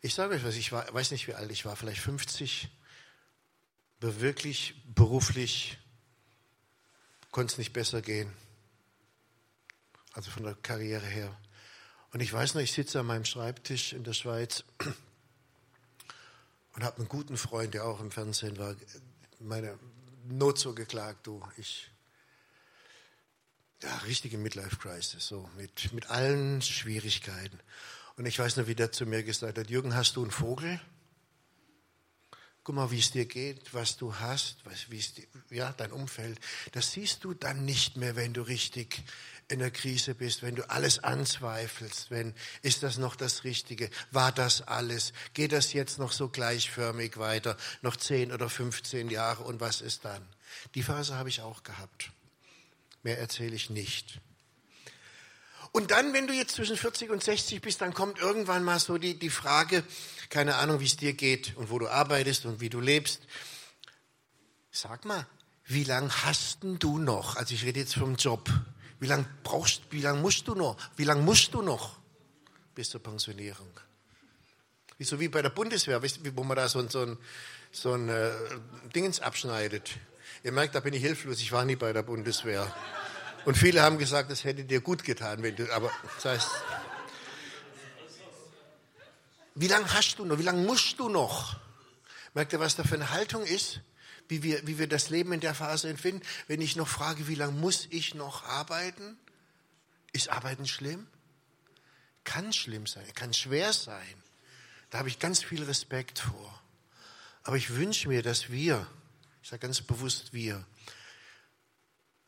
Ich 0.00 0.14
sage 0.14 0.34
euch 0.34 0.44
was, 0.44 0.56
ich 0.56 0.72
war, 0.72 0.92
weiß 0.92 1.10
nicht 1.10 1.26
wie 1.26 1.34
alt 1.34 1.50
ich 1.50 1.64
war, 1.64 1.76
vielleicht 1.76 2.00
50, 2.00 2.68
aber 4.00 4.20
wirklich 4.20 4.74
beruflich 4.94 5.78
konnte 7.30 7.52
es 7.52 7.58
nicht 7.58 7.72
besser 7.72 8.00
gehen. 8.00 8.32
Also 10.12 10.30
von 10.30 10.44
der 10.44 10.54
Karriere 10.54 11.04
her. 11.04 11.36
Und 12.12 12.20
ich 12.20 12.32
weiß 12.32 12.54
noch, 12.54 12.62
ich 12.62 12.72
sitze 12.72 13.00
an 13.00 13.06
meinem 13.06 13.26
Schreibtisch 13.26 13.92
in 13.92 14.04
der 14.04 14.14
Schweiz 14.14 14.64
und 16.74 16.84
habe 16.84 16.98
einen 16.98 17.08
guten 17.08 17.36
Freund, 17.36 17.74
der 17.74 17.84
auch 17.84 18.00
im 18.00 18.10
Fernsehen 18.10 18.56
war, 18.58 18.74
meine 19.40 19.78
Not 20.24 20.58
so 20.58 20.72
geklagt, 20.72 21.26
du, 21.26 21.46
ich, 21.56 21.90
ja, 23.86 23.96
richtige 23.98 24.36
Midlife 24.36 24.76
Crisis, 24.76 25.28
so 25.28 25.48
mit, 25.56 25.92
mit 25.92 26.10
allen 26.10 26.60
Schwierigkeiten. 26.60 27.60
Und 28.16 28.26
ich 28.26 28.38
weiß 28.38 28.56
noch, 28.56 28.66
wie 28.66 28.74
der 28.74 28.90
zu 28.90 29.06
mir 29.06 29.22
gesagt 29.22 29.58
hat, 29.58 29.70
Jürgen, 29.70 29.94
hast 29.94 30.16
du 30.16 30.22
einen 30.22 30.32
Vogel? 30.32 30.80
Guck 32.64 32.74
mal, 32.74 32.90
wie 32.90 32.98
es 32.98 33.12
dir 33.12 33.26
geht, 33.26 33.74
was 33.74 33.96
du 33.96 34.16
hast, 34.16 34.56
was, 34.64 34.90
wie 34.90 34.98
es 34.98 35.12
ja, 35.50 35.72
dein 35.72 35.92
Umfeld. 35.92 36.40
Das 36.72 36.90
siehst 36.90 37.22
du 37.22 37.32
dann 37.32 37.64
nicht 37.64 37.96
mehr, 37.96 38.16
wenn 38.16 38.34
du 38.34 38.42
richtig 38.42 39.04
in 39.46 39.60
der 39.60 39.70
Krise 39.70 40.16
bist, 40.16 40.42
wenn 40.42 40.56
du 40.56 40.68
alles 40.68 41.04
anzweifelst, 41.04 42.10
wenn, 42.10 42.34
ist 42.62 42.82
das 42.82 42.98
noch 42.98 43.14
das 43.14 43.44
Richtige? 43.44 43.88
War 44.10 44.32
das 44.32 44.62
alles? 44.62 45.12
Geht 45.32 45.52
das 45.52 45.72
jetzt 45.72 46.00
noch 46.00 46.10
so 46.10 46.28
gleichförmig 46.28 47.18
weiter? 47.18 47.56
Noch 47.82 47.94
10 47.94 48.32
oder 48.32 48.48
15 48.48 49.10
Jahre 49.10 49.44
und 49.44 49.60
was 49.60 49.80
ist 49.80 50.04
dann? 50.04 50.26
Die 50.74 50.82
Phase 50.82 51.14
habe 51.14 51.28
ich 51.28 51.42
auch 51.42 51.62
gehabt. 51.62 52.10
Mehr 53.06 53.20
erzähle 53.20 53.54
ich 53.54 53.70
nicht. 53.70 54.18
Und 55.70 55.92
dann, 55.92 56.12
wenn 56.12 56.26
du 56.26 56.34
jetzt 56.34 56.56
zwischen 56.56 56.76
40 56.76 57.10
und 57.10 57.22
60 57.22 57.60
bist, 57.62 57.80
dann 57.80 57.94
kommt 57.94 58.18
irgendwann 58.18 58.64
mal 58.64 58.80
so 58.80 58.98
die, 58.98 59.16
die 59.16 59.30
Frage, 59.30 59.84
keine 60.28 60.56
Ahnung, 60.56 60.80
wie 60.80 60.86
es 60.86 60.96
dir 60.96 61.12
geht 61.12 61.56
und 61.56 61.70
wo 61.70 61.78
du 61.78 61.86
arbeitest 61.86 62.46
und 62.46 62.60
wie 62.60 62.68
du 62.68 62.80
lebst. 62.80 63.20
Sag 64.72 65.04
mal, 65.04 65.24
wie 65.66 65.84
lange 65.84 66.10
hast 66.24 66.64
denn 66.64 66.80
du 66.80 66.98
noch? 66.98 67.36
Also 67.36 67.54
ich 67.54 67.62
rede 67.62 67.78
jetzt 67.78 67.94
vom 67.94 68.16
Job. 68.16 68.50
Wie 68.98 69.06
lange 69.06 69.24
brauchst, 69.44 69.82
wie 69.90 70.00
lange 70.00 70.20
musst 70.20 70.48
du 70.48 70.56
noch? 70.56 70.76
Wie 70.96 71.04
lange 71.04 71.22
musst 71.22 71.54
du 71.54 71.62
noch 71.62 72.00
bis 72.74 72.90
zur 72.90 73.04
Pensionierung? 73.04 73.70
Wie 74.98 75.04
so 75.04 75.20
wie 75.20 75.28
bei 75.28 75.42
der 75.42 75.50
Bundeswehr, 75.50 76.02
wo 76.02 76.42
man 76.42 76.56
da 76.56 76.68
so, 76.68 76.84
so 76.88 77.02
ein, 77.02 77.18
so 77.70 77.92
ein 77.92 78.08
äh, 78.08 78.32
Dingens 78.96 79.20
abschneidet. 79.20 79.92
Ihr 80.46 80.52
merkt, 80.52 80.76
da 80.76 80.80
bin 80.80 80.94
ich 80.94 81.02
hilflos. 81.02 81.40
Ich 81.40 81.50
war 81.50 81.64
nie 81.64 81.74
bei 81.74 81.92
der 81.92 82.04
Bundeswehr. 82.04 82.72
Und 83.46 83.58
viele 83.58 83.82
haben 83.82 83.98
gesagt, 83.98 84.30
das 84.30 84.44
hätte 84.44 84.62
dir 84.62 84.80
gut 84.80 85.02
getan, 85.02 85.42
wenn 85.42 85.56
du, 85.56 85.68
aber 85.74 85.90
das 86.14 86.24
heißt, 86.24 86.50
wie 89.56 89.66
lange 89.66 89.92
hast 89.92 90.20
du 90.20 90.24
noch? 90.24 90.38
Wie 90.38 90.44
lange 90.44 90.64
musst 90.64 91.00
du 91.00 91.08
noch? 91.08 91.56
Merkt 92.32 92.52
ihr, 92.52 92.60
was 92.60 92.76
da 92.76 92.84
für 92.84 92.94
eine 92.94 93.10
Haltung 93.10 93.44
ist? 93.44 93.80
Wie 94.28 94.44
wir, 94.44 94.64
wie 94.68 94.78
wir 94.78 94.86
das 94.86 95.10
Leben 95.10 95.32
in 95.32 95.40
der 95.40 95.52
Phase 95.52 95.88
empfinden? 95.88 96.22
Wenn 96.46 96.60
ich 96.60 96.76
noch 96.76 96.86
frage, 96.86 97.26
wie 97.26 97.34
lange 97.34 97.58
muss 97.58 97.88
ich 97.90 98.14
noch 98.14 98.44
arbeiten? 98.44 99.18
Ist 100.12 100.28
Arbeiten 100.28 100.68
schlimm? 100.68 101.08
Kann 102.22 102.52
schlimm 102.52 102.86
sein, 102.86 103.12
kann 103.16 103.34
schwer 103.34 103.72
sein. 103.72 104.22
Da 104.90 104.98
habe 104.98 105.08
ich 105.08 105.18
ganz 105.18 105.42
viel 105.42 105.64
Respekt 105.64 106.20
vor. 106.20 106.62
Aber 107.42 107.56
ich 107.56 107.74
wünsche 107.74 108.06
mir, 108.06 108.22
dass 108.22 108.48
wir, 108.48 108.86
ich 109.46 109.50
sage 109.50 109.60
ganz 109.60 109.80
bewusst 109.80 110.32
wir, 110.32 110.66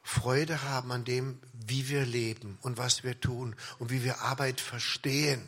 Freude 0.02 0.62
haben 0.62 0.92
an 0.92 1.04
dem, 1.04 1.40
wie 1.52 1.88
wir 1.88 2.06
leben 2.06 2.60
und 2.62 2.78
was 2.78 3.02
wir 3.02 3.20
tun 3.20 3.56
und 3.80 3.90
wie 3.90 4.04
wir 4.04 4.20
Arbeit 4.20 4.60
verstehen. 4.60 5.42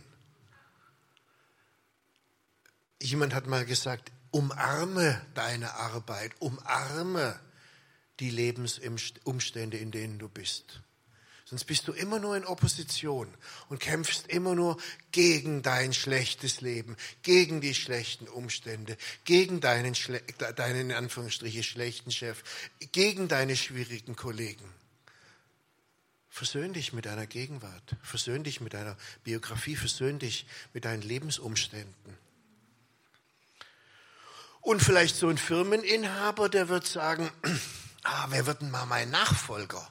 Jemand 3.00 3.34
hat 3.34 3.46
mal 3.46 3.64
gesagt, 3.64 4.10
umarme 4.32 5.24
deine 5.34 5.74
Arbeit, 5.74 6.32
umarme 6.40 7.38
die 8.18 8.30
Lebensumstände, 8.30 9.76
in 9.76 9.92
denen 9.92 10.18
du 10.18 10.28
bist. 10.28 10.82
Sonst 11.50 11.64
bist 11.64 11.88
du 11.88 11.92
immer 11.92 12.20
nur 12.20 12.36
in 12.36 12.44
Opposition 12.44 13.26
und 13.68 13.80
kämpfst 13.80 14.28
immer 14.28 14.54
nur 14.54 14.80
gegen 15.10 15.62
dein 15.62 15.92
schlechtes 15.92 16.60
Leben, 16.60 16.96
gegen 17.24 17.60
die 17.60 17.74
schlechten 17.74 18.28
Umstände, 18.28 18.96
gegen 19.24 19.58
deinen, 19.60 19.96
deinen 20.54 20.90
in 20.90 20.92
Anführungsstriche 20.92 21.64
schlechten 21.64 22.12
Chef, 22.12 22.44
gegen 22.92 23.26
deine 23.26 23.56
schwierigen 23.56 24.14
Kollegen. 24.14 24.64
Versöhn 26.28 26.72
dich 26.72 26.92
mit 26.92 27.06
deiner 27.06 27.26
Gegenwart, 27.26 27.96
versöhn 28.00 28.44
dich 28.44 28.60
mit 28.60 28.74
deiner 28.74 28.96
Biografie, 29.24 29.74
versöhn 29.74 30.20
dich 30.20 30.46
mit 30.72 30.84
deinen 30.84 31.02
Lebensumständen. 31.02 32.16
Und 34.60 34.84
vielleicht 34.84 35.16
so 35.16 35.28
ein 35.28 35.36
Firmeninhaber, 35.38 36.48
der 36.48 36.68
wird 36.68 36.86
sagen, 36.86 37.28
ah, 38.04 38.26
wer 38.28 38.46
wird 38.46 38.62
denn 38.62 38.70
mal 38.70 38.86
mein 38.86 39.10
Nachfolger? 39.10 39.90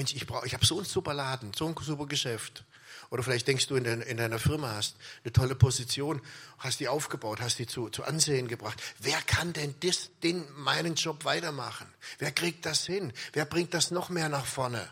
Mensch, 0.00 0.14
ich 0.14 0.22
ich 0.22 0.54
habe 0.54 0.64
so 0.64 0.78
einen 0.78 0.86
super 0.86 1.12
Laden, 1.12 1.52
so 1.52 1.66
ein 1.66 1.74
super 1.78 2.06
Geschäft. 2.06 2.64
Oder 3.10 3.22
vielleicht 3.22 3.46
denkst 3.46 3.66
du 3.66 3.76
in, 3.76 3.84
dein, 3.84 4.00
in 4.00 4.16
deiner 4.16 4.38
Firma 4.38 4.70
hast 4.74 4.96
eine 5.24 5.32
tolle 5.34 5.54
Position, 5.54 6.22
hast 6.58 6.80
die 6.80 6.88
aufgebaut, 6.88 7.42
hast 7.42 7.58
die 7.58 7.66
zu, 7.66 7.90
zu 7.90 8.04
Ansehen 8.04 8.48
gebracht. 8.48 8.82
Wer 8.98 9.20
kann 9.20 9.52
denn 9.52 9.74
das, 9.80 10.08
den, 10.22 10.46
meinen 10.56 10.94
Job 10.94 11.26
weitermachen? 11.26 11.86
Wer 12.18 12.32
kriegt 12.32 12.64
das 12.64 12.86
hin? 12.86 13.12
Wer 13.34 13.44
bringt 13.44 13.74
das 13.74 13.90
noch 13.90 14.08
mehr 14.08 14.30
nach 14.30 14.46
vorne? 14.46 14.90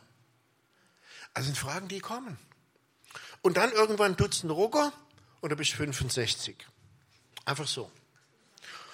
Also 1.33 1.47
sind 1.47 1.57
Fragen, 1.57 1.89
die 1.89 2.01
kommen. 2.01 2.37
Und 3.41 3.57
dann 3.57 3.73
irgendwann 3.73 4.15
Dutzend 4.15 4.53
Rucker 4.53 4.93
und 5.41 5.49
du 5.49 5.57
bist 5.57 5.73
65. 5.73 6.55
Einfach 7.47 7.67
so. 7.67 7.91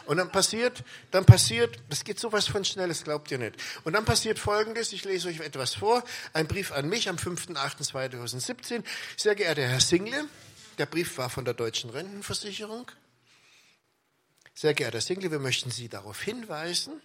Und 0.07 0.19
dann 0.19 0.31
passiert, 0.31 0.85
dann 1.11 1.25
passiert, 1.25 1.79
das 1.89 2.05
geht 2.05 2.21
sowas 2.21 2.47
von 2.47 2.65
schnell, 2.65 2.89
das 2.89 3.05
glaubt 3.05 3.31
ihr 3.31 3.39
nicht. 3.39 3.57
Und 3.85 3.95
dann 3.95 4.05
passiert 4.05 4.39
Folgendes, 4.39 4.93
ich 4.93 5.05
lese 5.05 5.29
euch 5.29 5.41
etwas 5.41 5.75
vor, 5.75 6.05
ein 6.33 6.47
Brief 6.47 6.73
an 6.73 6.89
mich 6.89 7.09
am 7.09 7.17
5.8.2017. 7.17 8.85
Sehr 9.17 9.35
geehrter 9.35 9.67
Herr 9.67 9.81
Single, 9.81 10.29
der 10.79 10.87
Brief 10.87 11.17
war 11.19 11.31
von 11.31 11.45
der 11.45 11.55
Deutschen 11.55 11.91
Rentenversicherung. 11.91 12.91
Sehr 14.55 14.75
geehrter 14.75 15.01
Single, 15.01 15.31
wir 15.31 15.39
möchten 15.39 15.71
Sie 15.71 15.89
darauf 15.89 16.21
hinweisen, 16.23 17.01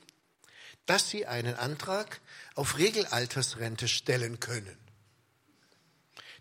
dass 0.86 1.10
Sie 1.10 1.26
einen 1.26 1.56
Antrag 1.56 2.20
auf 2.56 2.78
Regelaltersrente 2.78 3.88
stellen 3.88 4.40
können. 4.40 4.78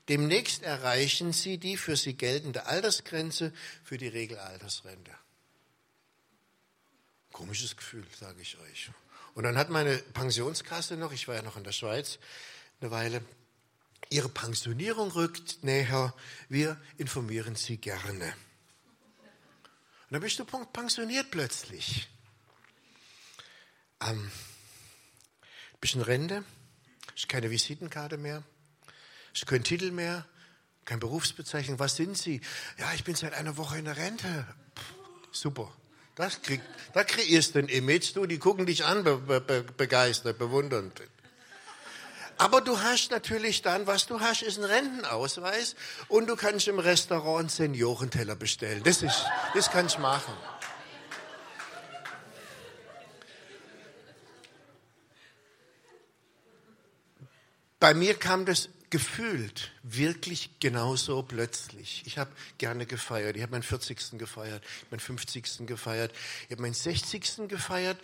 Demnächst 0.09 0.62
erreichen 0.62 1.33
Sie 1.33 1.59
die 1.59 1.77
für 1.77 1.97
Sie 1.97 2.15
geltende 2.15 2.67
Altersgrenze 2.67 3.53
für 3.85 3.99
die 3.99 4.09
Regelaltersrente. 4.09 5.12
Komisches 7.32 7.76
Gefühl, 7.76 8.06
sage 8.18 8.40
ich 8.40 8.58
euch. 8.58 8.90
Und 9.35 9.44
dann 9.44 9.56
hat 9.56 9.70
meine 9.70 9.97
Pensionskasse 9.97 10.97
noch, 10.97 11.12
ich 11.12 11.28
war 11.28 11.37
ja 11.37 11.42
noch 11.42 11.56
in 11.56 11.64
der 11.64 11.73
Schweiz 11.73 12.18
eine 12.80 12.90
Weile, 12.90 13.23
Ihre 14.11 14.28
Pensionierung 14.28 15.11
rückt 15.11 15.62
näher, 15.62 16.14
wir 16.49 16.80
informieren 16.97 17.56
Sie 17.56 17.76
gerne. 17.76 18.35
Und 20.08 20.12
dann 20.14 20.23
bist 20.23 20.38
du 20.38 20.44
pensioniert 20.44 21.30
plötzlich. 21.30 22.08
Ähm, 24.00 24.30
bist 25.80 25.94
in 25.94 26.00
Rente, 26.00 26.44
ist 27.14 27.28
keine 27.28 27.50
Visitenkarte 27.50 28.16
mehr, 28.16 28.42
ist 29.35 29.47
kein 29.47 29.62
Titel 29.62 29.90
mehr, 29.90 30.26
keine 30.87 31.00
Berufsbezeichnung. 31.00 31.78
Was 31.78 31.97
sind 31.97 32.16
Sie? 32.16 32.40
Ja, 32.78 32.94
ich 32.94 33.04
bin 33.04 33.14
seit 33.14 33.35
einer 33.35 33.58
Woche 33.58 33.78
in 33.78 33.85
der 33.85 33.99
Rente. 33.99 34.47
Pff, 34.75 34.94
super. 35.32 35.70
Das 36.19 36.43
krieg, 36.43 36.61
da 36.93 37.05
kreierst 37.05 37.55
du 37.55 37.61
ein 37.61 37.69
Image, 37.69 38.15
du, 38.15 38.27
die 38.27 38.39
gucken 38.39 38.67
dich 38.67 38.85
an, 38.85 39.05
be, 39.05 39.17
be, 39.17 39.65
begeistert, 39.77 40.37
bewundernd. 40.39 41.01
Aber 42.37 42.61
du 42.61 42.79
hast 42.81 43.11
natürlich 43.11 43.63
dann, 43.63 43.87
was 43.87 44.07
du 44.07 44.21
hast, 44.21 44.43
ist 44.43 44.59
ein 44.59 44.65
Rentenausweis 44.65 45.77
und 46.09 46.29
du 46.29 46.37
kannst 46.37 46.69
im 46.69 46.79
Restaurant 46.79 47.39
einen 47.39 47.49
Seniorenteller 47.49 48.37
bestellen. 48.37 48.83
Das 48.83 49.03
ist, 49.03 49.25
das 49.55 49.71
kannst 49.71 49.97
du 49.97 50.01
machen. 50.01 50.35
bei 57.81 57.95
mir 57.95 58.15
kam 58.15 58.45
das 58.45 58.69
gefühlt 58.90 59.71
wirklich 59.83 60.50
genauso 60.61 61.23
plötzlich. 61.23 62.02
Ich 62.07 62.18
habe 62.18 62.30
gerne 62.59 62.87
gefeiert. 62.87 63.37
Ich 63.37 63.42
habe 63.42 63.52
meinen 63.52 63.62
40. 63.62 64.18
gefeiert, 64.18 64.62
meinen 64.90 65.00
50. 65.00 65.66
gefeiert, 65.66 66.12
ich 66.47 66.52
habe 66.52 66.62
meinen 66.62 66.75
60. 66.75 67.49
gefeiert. 67.49 67.99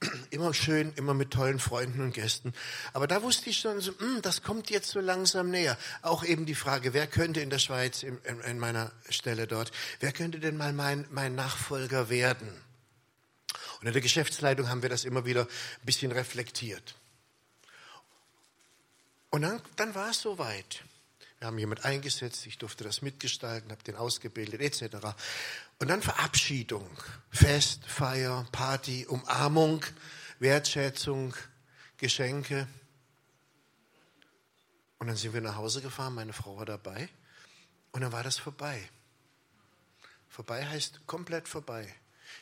Immer 0.30 0.52
schön, 0.52 0.92
immer 0.96 1.14
mit 1.14 1.30
tollen 1.30 1.60
Freunden 1.60 2.00
und 2.00 2.12
Gästen. 2.12 2.52
Aber 2.92 3.06
da 3.06 3.22
wusste 3.22 3.50
ich 3.50 3.58
schon, 3.58 3.80
so, 3.80 3.92
mh, 3.92 3.98
hm, 4.00 4.22
das 4.22 4.42
kommt 4.42 4.68
jetzt 4.68 4.88
so 4.90 4.98
langsam 4.98 5.48
näher. 5.50 5.78
Auch 6.00 6.24
eben 6.24 6.44
die 6.44 6.56
Frage, 6.56 6.92
wer 6.92 7.06
könnte 7.06 7.40
in 7.40 7.50
der 7.50 7.60
Schweiz, 7.60 8.02
in, 8.02 8.18
in, 8.24 8.40
in 8.40 8.58
meiner 8.58 8.90
Stelle 9.10 9.46
dort, 9.46 9.70
wer 10.00 10.10
könnte 10.10 10.40
denn 10.40 10.56
mal 10.56 10.72
mein, 10.72 11.06
mein 11.10 11.36
Nachfolger 11.36 12.08
werden? 12.10 12.48
Und 13.80 13.86
in 13.86 13.92
der 13.92 14.02
Geschäftsleitung 14.02 14.68
haben 14.68 14.82
wir 14.82 14.88
das 14.88 15.04
immer 15.04 15.24
wieder 15.24 15.42
ein 15.42 15.86
bisschen 15.86 16.10
reflektiert. 16.10 16.96
Und 19.32 19.42
dann, 19.42 19.62
dann 19.76 19.94
war 19.94 20.10
es 20.10 20.20
soweit. 20.20 20.84
Wir 21.38 21.46
haben 21.46 21.58
jemand 21.58 21.86
eingesetzt, 21.86 22.46
ich 22.46 22.58
durfte 22.58 22.84
das 22.84 23.00
mitgestalten, 23.00 23.72
habe 23.72 23.82
den 23.82 23.96
ausgebildet 23.96 24.60
etc. 24.60 24.94
Und 25.80 25.88
dann 25.88 26.02
Verabschiedung, 26.02 26.88
Fest, 27.30 27.84
Feier, 27.86 28.46
Party, 28.52 29.06
Umarmung, 29.06 29.84
Wertschätzung, 30.38 31.34
Geschenke. 31.96 32.68
Und 34.98 35.06
dann 35.06 35.16
sind 35.16 35.32
wir 35.32 35.40
nach 35.40 35.56
Hause 35.56 35.80
gefahren, 35.80 36.14
meine 36.14 36.34
Frau 36.34 36.58
war 36.58 36.66
dabei 36.66 37.08
und 37.92 38.02
dann 38.02 38.12
war 38.12 38.22
das 38.22 38.36
vorbei. 38.36 38.86
Vorbei 40.28 40.66
heißt 40.66 41.06
komplett 41.06 41.48
vorbei. 41.48 41.92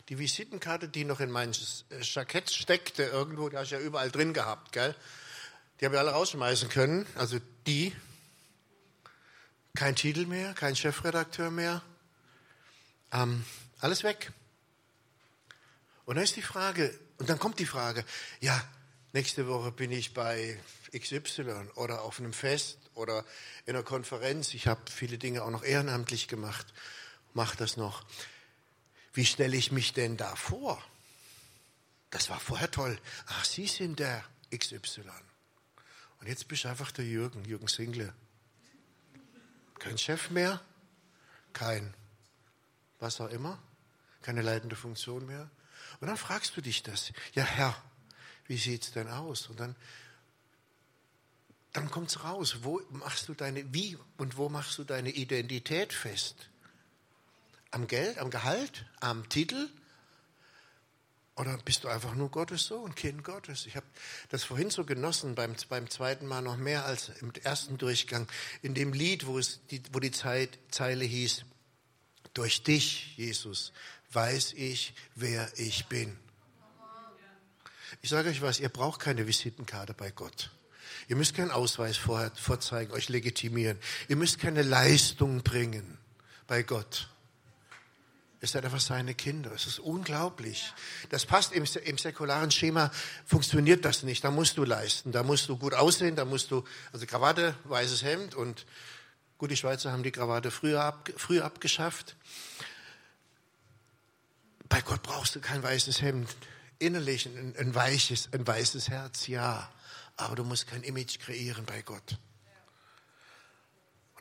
Die 0.08 0.18
Visitenkarte, 0.18 0.88
die 0.88 1.04
noch 1.04 1.20
in 1.20 1.30
mein 1.30 1.52
Jackett 2.02 2.50
steckte 2.50 3.04
irgendwo, 3.04 3.48
die 3.48 3.56
habe 3.56 3.64
ich 3.64 3.70
ja 3.70 3.78
überall 3.78 4.10
drin 4.10 4.34
gehabt, 4.34 4.72
gell? 4.72 4.96
Die 5.80 5.86
habe 5.86 5.94
ich 5.94 6.00
alle 6.00 6.10
rausschmeißen 6.10 6.68
können. 6.68 7.06
Also 7.14 7.38
die. 7.66 7.94
Kein 9.74 9.96
Titel 9.96 10.26
mehr, 10.26 10.52
kein 10.52 10.76
Chefredakteur 10.76 11.50
mehr. 11.50 11.82
Ähm, 13.12 13.44
alles 13.80 14.02
weg. 14.02 14.32
Und 16.04 16.16
dann 16.16 16.24
ist 16.24 16.36
die 16.36 16.42
Frage, 16.42 16.98
und 17.18 17.30
dann 17.30 17.38
kommt 17.38 17.58
die 17.60 17.66
Frage, 17.66 18.04
ja, 18.40 18.62
nächste 19.12 19.46
Woche 19.46 19.72
bin 19.72 19.90
ich 19.92 20.12
bei 20.12 20.58
XY 20.92 21.70
oder 21.76 22.02
auf 22.02 22.18
einem 22.18 22.32
Fest 22.32 22.78
oder 22.94 23.24
in 23.64 23.74
einer 23.74 23.84
Konferenz. 23.84 24.52
Ich 24.54 24.66
habe 24.66 24.80
viele 24.90 25.18
Dinge 25.18 25.44
auch 25.44 25.50
noch 25.50 25.62
ehrenamtlich 25.62 26.28
gemacht, 26.28 26.66
mache 27.32 27.56
das 27.56 27.76
noch. 27.76 28.04
Wie 29.14 29.24
stelle 29.24 29.56
ich 29.56 29.72
mich 29.72 29.92
denn 29.92 30.16
da 30.16 30.34
vor? 30.36 30.82
Das 32.10 32.28
war 32.28 32.40
vorher 32.40 32.70
toll. 32.70 32.98
Ach, 33.26 33.44
Sie 33.44 33.66
sind 33.66 34.00
der 34.00 34.24
XY. 34.54 35.02
Und 36.20 36.28
jetzt 36.28 36.46
bist 36.48 36.64
du 36.64 36.68
einfach 36.68 36.92
der 36.92 37.06
Jürgen, 37.06 37.44
Jürgen 37.44 37.68
Single. 37.68 38.12
Kein 39.78 39.96
Chef 39.96 40.30
mehr, 40.30 40.60
kein 41.54 41.94
was 42.98 43.20
auch 43.20 43.30
immer, 43.30 43.58
keine 44.20 44.42
leitende 44.42 44.76
Funktion 44.76 45.26
mehr. 45.26 45.50
Und 46.00 46.08
dann 46.08 46.18
fragst 46.18 46.54
du 46.56 46.60
dich 46.60 46.82
das. 46.82 47.12
Ja, 47.34 47.44
Herr, 47.44 47.82
wie 48.46 48.58
sieht's 48.58 48.92
denn 48.92 49.08
aus? 49.08 49.48
Und 49.48 49.58
dann, 49.58 49.74
dann 51.72 51.90
kommt's 51.90 52.22
raus. 52.22 52.58
Wo 52.62 52.82
machst 52.90 53.28
du 53.28 53.34
deine, 53.34 53.72
wie 53.72 53.96
und 54.18 54.36
wo 54.36 54.50
machst 54.50 54.76
du 54.78 54.84
deine 54.84 55.10
Identität 55.10 55.94
fest? 55.94 56.50
Am 57.70 57.86
Geld, 57.86 58.18
am 58.18 58.30
Gehalt, 58.30 58.84
am 59.00 59.28
Titel, 59.30 59.70
oder 61.40 61.56
bist 61.64 61.84
du 61.84 61.88
einfach 61.88 62.14
nur 62.14 62.30
Gottes 62.30 62.66
Sohn, 62.66 62.94
Kind 62.94 63.24
Gottes? 63.24 63.64
Ich 63.64 63.74
habe 63.74 63.86
das 64.28 64.44
vorhin 64.44 64.68
so 64.68 64.84
genossen, 64.84 65.34
beim, 65.34 65.56
beim 65.70 65.88
zweiten 65.88 66.26
Mal 66.26 66.42
noch 66.42 66.58
mehr 66.58 66.84
als 66.84 67.08
im 67.20 67.32
ersten 67.42 67.78
Durchgang, 67.78 68.28
in 68.60 68.74
dem 68.74 68.92
Lied, 68.92 69.26
wo, 69.26 69.38
es 69.38 69.60
die, 69.70 69.82
wo 69.92 70.00
die 70.00 70.10
Zeile 70.10 71.04
hieß, 71.04 71.44
durch 72.34 72.62
dich, 72.62 73.16
Jesus, 73.16 73.72
weiß 74.12 74.52
ich, 74.52 74.94
wer 75.14 75.50
ich 75.56 75.86
bin. 75.86 76.16
Ich 78.02 78.10
sage 78.10 78.28
euch 78.28 78.42
was, 78.42 78.60
ihr 78.60 78.68
braucht 78.68 79.00
keine 79.00 79.26
Visitenkarte 79.26 79.94
bei 79.94 80.10
Gott. 80.10 80.50
Ihr 81.08 81.16
müsst 81.16 81.34
keinen 81.34 81.50
Ausweis 81.50 81.96
vorher, 81.96 82.30
vorzeigen, 82.36 82.92
euch 82.92 83.08
legitimieren. 83.08 83.78
Ihr 84.08 84.16
müsst 84.16 84.38
keine 84.38 84.62
Leistung 84.62 85.42
bringen 85.42 85.98
bei 86.46 86.62
Gott. 86.62 87.08
Ihr 88.42 88.48
seid 88.48 88.64
einfach 88.64 88.80
seine 88.80 89.14
Kinder. 89.14 89.52
Es 89.52 89.66
ist 89.66 89.78
unglaublich. 89.80 90.72
Das 91.10 91.26
passt 91.26 91.52
im, 91.52 91.64
im 91.84 91.98
säkularen 91.98 92.50
Schema, 92.50 92.90
funktioniert 93.26 93.84
das 93.84 94.02
nicht. 94.02 94.24
Da 94.24 94.30
musst 94.30 94.56
du 94.56 94.64
leisten. 94.64 95.12
Da 95.12 95.22
musst 95.22 95.48
du 95.50 95.58
gut 95.58 95.74
aussehen. 95.74 96.16
Da 96.16 96.24
musst 96.24 96.50
du, 96.50 96.64
also 96.92 97.04
Krawatte, 97.04 97.54
weißes 97.64 98.02
Hemd 98.02 98.34
und 98.34 98.64
gut, 99.36 99.50
die 99.50 99.56
Schweizer 99.56 99.92
haben 99.92 100.02
die 100.02 100.10
Krawatte 100.10 100.50
früher, 100.50 100.82
ab, 100.82 101.10
früher 101.16 101.44
abgeschafft. 101.44 102.16
Bei 104.70 104.80
Gott 104.80 105.02
brauchst 105.02 105.34
du 105.34 105.40
kein 105.40 105.62
weißes 105.62 106.00
Hemd. 106.00 106.34
Innerlich 106.78 107.26
ein, 107.26 107.54
ein 107.58 107.74
weiches, 107.74 108.30
ein 108.32 108.46
weißes 108.46 108.88
Herz, 108.88 109.26
ja. 109.26 109.70
Aber 110.16 110.34
du 110.36 110.44
musst 110.44 110.66
kein 110.66 110.82
Image 110.82 111.18
kreieren 111.18 111.66
bei 111.66 111.82
Gott. 111.82 112.18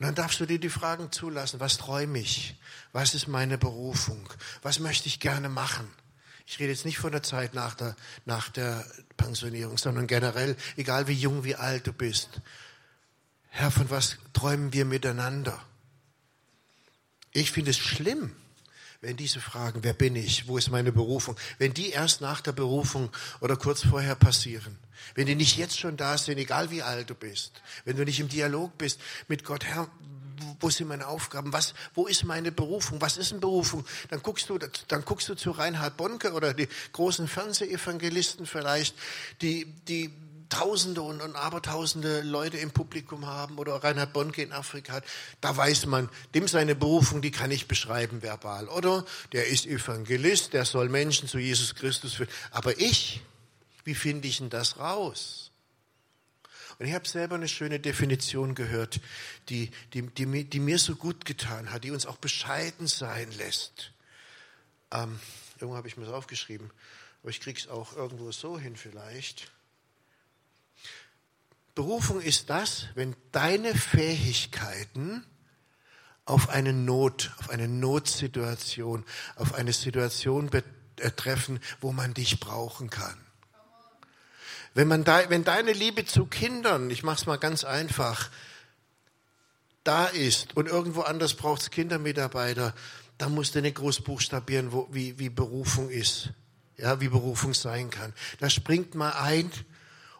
Und 0.00 0.06
dann 0.06 0.14
darfst 0.14 0.40
du 0.40 0.46
dir 0.46 0.58
die 0.58 0.70
Fragen 0.70 1.12
zulassen, 1.12 1.60
was 1.60 1.76
träume 1.76 2.20
ich? 2.20 2.56
Was 2.92 3.14
ist 3.14 3.28
meine 3.28 3.58
Berufung? 3.58 4.26
Was 4.62 4.80
möchte 4.80 5.08
ich 5.08 5.20
gerne 5.20 5.50
machen? 5.50 5.86
Ich 6.46 6.58
rede 6.58 6.72
jetzt 6.72 6.86
nicht 6.86 6.96
von 6.96 7.12
der 7.12 7.22
Zeit 7.22 7.52
nach 7.52 7.74
der, 7.74 7.94
nach 8.24 8.48
der 8.48 8.82
Pensionierung, 9.18 9.76
sondern 9.76 10.06
generell, 10.06 10.56
egal 10.78 11.06
wie 11.06 11.12
jung, 11.12 11.44
wie 11.44 11.54
alt 11.54 11.86
du 11.86 11.92
bist. 11.92 12.40
Herr, 13.50 13.70
von 13.70 13.90
was 13.90 14.16
träumen 14.32 14.72
wir 14.72 14.86
miteinander? 14.86 15.62
Ich 17.32 17.50
finde 17.50 17.72
es 17.72 17.78
schlimm, 17.78 18.34
wenn 19.02 19.18
diese 19.18 19.40
Fragen, 19.40 19.84
wer 19.84 19.92
bin 19.92 20.16
ich, 20.16 20.48
wo 20.48 20.56
ist 20.56 20.70
meine 20.70 20.92
Berufung, 20.92 21.36
wenn 21.58 21.74
die 21.74 21.90
erst 21.90 22.22
nach 22.22 22.40
der 22.40 22.52
Berufung 22.52 23.10
oder 23.40 23.56
kurz 23.56 23.84
vorher 23.84 24.14
passieren. 24.14 24.78
Wenn 25.14 25.26
die 25.26 25.34
nicht 25.34 25.56
jetzt 25.56 25.78
schon 25.78 25.96
da 25.96 26.16
sind, 26.18 26.38
egal 26.38 26.70
wie 26.70 26.82
alt 26.82 27.10
du 27.10 27.14
bist, 27.14 27.62
wenn 27.84 27.96
du 27.96 28.04
nicht 28.04 28.20
im 28.20 28.28
Dialog 28.28 28.76
bist 28.78 29.00
mit 29.28 29.44
Gott, 29.44 29.64
Herr, 29.64 29.88
wo 30.60 30.70
sind 30.70 30.88
meine 30.88 31.06
Aufgaben? 31.06 31.52
Was, 31.52 31.74
wo 31.94 32.06
ist 32.06 32.24
meine 32.24 32.52
Berufung? 32.52 33.00
Was 33.00 33.16
ist 33.16 33.32
eine 33.32 33.40
Berufung? 33.40 33.84
Dann 34.08 34.22
guckst 34.22 34.48
du, 34.48 34.58
dann 34.88 35.04
guckst 35.04 35.28
du 35.28 35.34
zu 35.34 35.50
Reinhard 35.50 35.96
Bonke 35.96 36.32
oder 36.32 36.54
die 36.54 36.68
großen 36.92 37.28
Fernsehevangelisten 37.28 38.46
vielleicht, 38.46 38.94
die, 39.42 39.66
die 39.88 40.10
Tausende 40.50 41.02
und, 41.02 41.22
und 41.22 41.36
Abertausende 41.36 42.22
Leute 42.22 42.56
im 42.56 42.72
Publikum 42.72 43.26
haben 43.26 43.56
oder 43.58 43.76
Reinhard 43.76 44.12
Bonke 44.12 44.42
in 44.42 44.52
Afrika 44.52 44.94
hat, 44.94 45.04
da 45.40 45.56
weiß 45.56 45.86
man, 45.86 46.08
dem 46.34 46.48
seine 46.48 46.74
Berufung, 46.74 47.22
die 47.22 47.30
kann 47.30 47.52
ich 47.52 47.68
beschreiben 47.68 48.20
verbal. 48.20 48.68
Oder 48.68 49.04
der 49.32 49.46
ist 49.46 49.64
Evangelist, 49.64 50.52
der 50.52 50.64
soll 50.64 50.88
Menschen 50.88 51.28
zu 51.28 51.38
Jesus 51.38 51.76
Christus 51.76 52.14
führen. 52.14 52.28
Aber 52.50 52.80
ich, 52.80 53.22
wie 53.90 53.94
finde 53.96 54.28
ich 54.28 54.38
denn 54.38 54.50
das 54.50 54.78
raus? 54.78 55.50
Und 56.78 56.86
ich 56.86 56.94
habe 56.94 57.08
selber 57.08 57.34
eine 57.34 57.48
schöne 57.48 57.80
Definition 57.80 58.54
gehört, 58.54 59.00
die, 59.48 59.72
die, 59.94 60.02
die, 60.02 60.44
die, 60.44 60.60
mir 60.60 60.78
so 60.78 60.94
gut 60.94 61.24
getan 61.24 61.72
hat, 61.72 61.82
die 61.82 61.90
uns 61.90 62.06
auch 62.06 62.18
bescheiden 62.18 62.86
sein 62.86 63.32
lässt. 63.32 63.90
Ähm, 64.92 65.18
irgendwo 65.56 65.76
habe 65.76 65.88
ich 65.88 65.96
mir 65.96 66.04
das 66.04 66.14
aufgeschrieben, 66.14 66.70
aber 67.22 67.30
ich 67.30 67.40
kriege 67.40 67.58
es 67.58 67.66
auch 67.66 67.96
irgendwo 67.96 68.30
so 68.30 68.56
hin 68.60 68.76
vielleicht. 68.76 69.50
Berufung 71.74 72.20
ist 72.20 72.48
das, 72.48 72.86
wenn 72.94 73.16
deine 73.32 73.74
Fähigkeiten 73.74 75.26
auf 76.26 76.48
eine 76.48 76.72
Not, 76.72 77.32
auf 77.40 77.50
eine 77.50 77.66
Notsituation, 77.66 79.04
auf 79.34 79.54
eine 79.54 79.72
Situation 79.72 80.48
betreffen, 80.48 81.58
wo 81.80 81.90
man 81.90 82.14
dich 82.14 82.38
brauchen 82.38 82.88
kann. 82.88 83.18
Wenn, 84.74 84.88
man 84.88 85.04
de, 85.04 85.28
wenn 85.28 85.44
deine 85.44 85.72
Liebe 85.72 86.04
zu 86.04 86.26
Kindern, 86.26 86.90
ich 86.90 87.02
mache 87.02 87.16
es 87.16 87.26
mal 87.26 87.38
ganz 87.38 87.64
einfach, 87.64 88.30
da 89.84 90.06
ist 90.06 90.56
und 90.56 90.68
irgendwo 90.68 91.02
anders 91.02 91.34
braucht 91.34 91.62
es 91.62 91.70
Kindermitarbeiter, 91.70 92.74
da 93.18 93.28
musst 93.28 93.54
du 93.54 93.62
nicht 93.62 93.76
groß 93.76 94.02
buchstabieren, 94.02 94.72
wo, 94.72 94.88
wie, 94.90 95.18
wie 95.18 95.28
Berufung 95.28 95.90
ist, 95.90 96.30
ja, 96.76 97.00
wie 97.00 97.08
Berufung 97.08 97.54
sein 97.54 97.90
kann. 97.90 98.14
Da 98.38 98.48
springt 98.48 98.94
mal 98.94 99.10
ein 99.10 99.50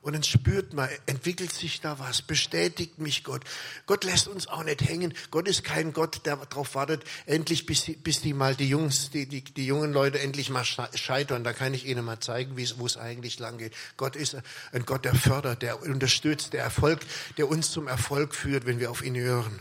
und 0.02 0.14
dann 0.14 0.22
spürt 0.22 0.72
man, 0.72 0.88
entwickelt 1.06 1.52
sich 1.52 1.80
da 1.80 1.98
was, 1.98 2.22
bestätigt 2.22 2.98
mich 2.98 3.22
Gott. 3.22 3.42
Gott 3.86 4.04
lässt 4.04 4.28
uns 4.28 4.48
auch 4.48 4.64
nicht 4.64 4.80
hängen. 4.82 5.12
Gott 5.30 5.46
ist 5.46 5.62
kein 5.62 5.92
Gott, 5.92 6.24
der 6.24 6.36
darauf 6.36 6.74
wartet, 6.74 7.04
endlich 7.26 7.66
bis 7.66 7.84
die, 7.84 7.96
bis 7.96 8.22
die 8.22 8.32
mal 8.32 8.54
die 8.54 8.68
Jungs, 8.68 9.10
die, 9.10 9.26
die, 9.26 9.44
die 9.44 9.66
jungen 9.66 9.92
Leute 9.92 10.18
endlich 10.18 10.48
mal 10.48 10.64
scheitern. 10.64 11.44
Da 11.44 11.52
kann 11.52 11.74
ich 11.74 11.86
ihnen 11.86 12.04
mal 12.04 12.18
zeigen, 12.20 12.56
wo 12.78 12.86
es 12.86 12.96
eigentlich 12.96 13.38
lang 13.38 13.58
geht. 13.58 13.74
Gott 13.98 14.16
ist 14.16 14.36
ein 14.72 14.86
Gott, 14.86 15.04
der 15.04 15.14
fördert, 15.14 15.62
der 15.62 15.82
unterstützt, 15.82 16.54
der 16.54 16.62
Erfolg, 16.62 17.00
der 17.36 17.48
uns 17.48 17.70
zum 17.70 17.86
Erfolg 17.86 18.34
führt, 18.34 18.64
wenn 18.64 18.80
wir 18.80 18.90
auf 18.90 19.04
ihn 19.04 19.16
hören. 19.16 19.60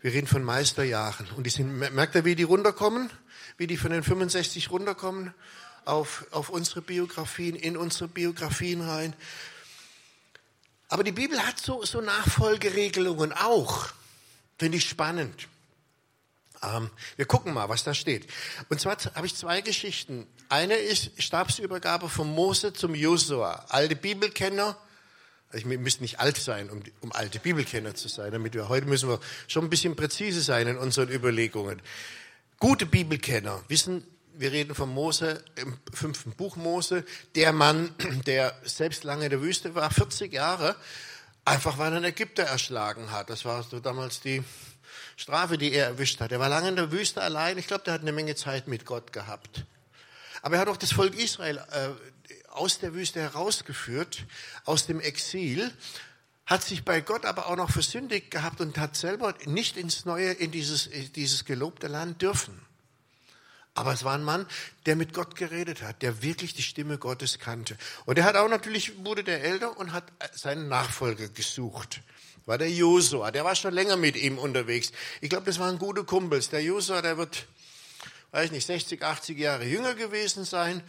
Wir 0.00 0.12
reden 0.12 0.26
von 0.26 0.42
Meisterjahren. 0.42 1.26
Und 1.36 1.44
die 1.44 1.50
sind, 1.50 1.78
merkt 1.78 2.14
ihr, 2.14 2.24
wie 2.24 2.34
die 2.34 2.42
runterkommen? 2.42 3.10
Wie 3.58 3.66
die 3.66 3.76
von 3.76 3.90
den 3.90 4.02
65 4.02 4.70
runterkommen? 4.70 5.32
Auf, 5.86 6.26
auf 6.30 6.48
unsere 6.50 6.82
Biografien, 6.82 7.56
in 7.56 7.76
unsere 7.76 8.08
Biografien 8.08 8.82
rein. 8.82 9.14
Aber 10.88 11.02
die 11.04 11.12
Bibel 11.12 11.44
hat 11.44 11.58
so, 11.58 11.84
so 11.84 12.00
Nachfolgeregelungen 12.00 13.32
auch. 13.32 13.88
Finde 14.58 14.78
ich 14.78 14.88
spannend. 14.88 15.48
Ähm, 16.62 16.90
wir 17.16 17.26
gucken 17.26 17.52
mal, 17.52 17.68
was 17.68 17.84
da 17.84 17.94
steht. 17.94 18.26
Und 18.68 18.80
zwar 18.80 18.96
habe 19.14 19.26
ich 19.26 19.34
zwei 19.34 19.60
Geschichten. 19.60 20.26
Eine 20.48 20.74
ist 20.74 21.10
Stabsübergabe 21.22 22.08
von 22.08 22.32
Mose 22.32 22.72
zum 22.72 22.94
Josua. 22.94 23.66
Alte 23.68 23.96
Bibelkenner, 23.96 24.76
also 25.50 25.68
wir 25.68 25.78
müssen 25.78 26.02
nicht 26.02 26.20
alt 26.20 26.36
sein, 26.36 26.70
um, 26.70 26.82
um 27.00 27.12
alte 27.12 27.38
Bibelkenner 27.38 27.94
zu 27.94 28.08
sein, 28.08 28.32
damit 28.32 28.54
wir 28.54 28.68
heute 28.68 28.86
müssen 28.86 29.08
wir 29.08 29.20
schon 29.48 29.64
ein 29.64 29.70
bisschen 29.70 29.96
präzise 29.96 30.40
sein 30.40 30.66
in 30.66 30.78
unseren 30.78 31.10
Überlegungen. 31.10 31.82
Gute 32.58 32.86
Bibelkenner 32.86 33.62
wissen, 33.68 34.06
wir 34.38 34.52
reden 34.52 34.74
von 34.74 34.92
Mose 34.92 35.42
im 35.56 35.78
fünften 35.92 36.32
Buch 36.32 36.56
Mose, 36.56 37.04
der 37.34 37.52
Mann, 37.52 37.94
der 38.26 38.54
selbst 38.64 39.04
lange 39.04 39.24
in 39.24 39.30
der 39.30 39.40
Wüste 39.40 39.74
war, 39.74 39.90
40 39.90 40.32
Jahre, 40.32 40.76
einfach 41.44 41.78
weil 41.78 41.92
er 41.92 41.96
einen 41.96 42.04
Ägypter 42.04 42.44
erschlagen 42.44 43.10
hat. 43.10 43.30
Das 43.30 43.44
war 43.44 43.62
so 43.62 43.80
damals 43.80 44.20
die 44.20 44.42
Strafe, 45.16 45.56
die 45.56 45.72
er 45.72 45.86
erwischt 45.86 46.20
hat. 46.20 46.32
Er 46.32 46.40
war 46.40 46.48
lange 46.48 46.68
in 46.68 46.76
der 46.76 46.92
Wüste 46.92 47.22
allein. 47.22 47.56
Ich 47.58 47.66
glaube, 47.66 47.84
der 47.84 47.94
hat 47.94 48.02
eine 48.02 48.12
Menge 48.12 48.34
Zeit 48.34 48.68
mit 48.68 48.84
Gott 48.84 49.12
gehabt. 49.12 49.64
Aber 50.42 50.56
er 50.56 50.60
hat 50.60 50.68
auch 50.68 50.76
das 50.76 50.92
Volk 50.92 51.14
Israel 51.14 51.56
äh, 51.70 51.88
aus 52.50 52.78
der 52.78 52.94
Wüste 52.94 53.20
herausgeführt, 53.20 54.24
aus 54.64 54.86
dem 54.86 55.00
Exil, 55.00 55.72
hat 56.44 56.62
sich 56.62 56.84
bei 56.84 57.00
Gott 57.00 57.24
aber 57.24 57.46
auch 57.46 57.56
noch 57.56 57.70
versündigt 57.70 58.30
gehabt 58.30 58.60
und 58.60 58.78
hat 58.78 58.96
selber 58.96 59.34
nicht 59.46 59.76
ins 59.76 60.04
neue, 60.04 60.30
in 60.32 60.52
dieses, 60.52 60.88
dieses 61.14 61.44
gelobte 61.44 61.88
Land 61.88 62.22
dürfen. 62.22 62.60
Aber 63.76 63.92
es 63.92 64.04
war 64.04 64.14
ein 64.14 64.24
Mann, 64.24 64.46
der 64.86 64.96
mit 64.96 65.12
Gott 65.12 65.36
geredet 65.36 65.82
hat, 65.82 66.00
der 66.00 66.22
wirklich 66.22 66.54
die 66.54 66.62
Stimme 66.62 66.96
Gottes 66.96 67.38
kannte. 67.38 67.76
Und 68.06 68.16
er 68.16 68.24
hat 68.24 68.34
auch 68.34 68.48
natürlich, 68.48 69.04
wurde 69.04 69.22
der 69.22 69.44
älter 69.44 69.76
und 69.76 69.92
hat 69.92 70.04
seinen 70.32 70.68
Nachfolger 70.68 71.28
gesucht. 71.28 72.00
War 72.46 72.56
der 72.56 72.70
Josua, 72.70 73.30
der 73.30 73.44
war 73.44 73.54
schon 73.54 73.74
länger 73.74 73.96
mit 73.96 74.16
ihm 74.16 74.38
unterwegs. 74.38 74.92
Ich 75.20 75.28
glaube, 75.28 75.44
das 75.44 75.58
waren 75.58 75.78
gute 75.78 76.04
Kumpels. 76.04 76.48
Der 76.48 76.62
Josua, 76.62 77.02
der 77.02 77.18
wird, 77.18 77.46
weiß 78.30 78.50
nicht, 78.50 78.66
60, 78.66 79.02
80 79.02 79.38
Jahre 79.38 79.66
jünger 79.66 79.94
gewesen 79.94 80.46
sein. 80.46 80.82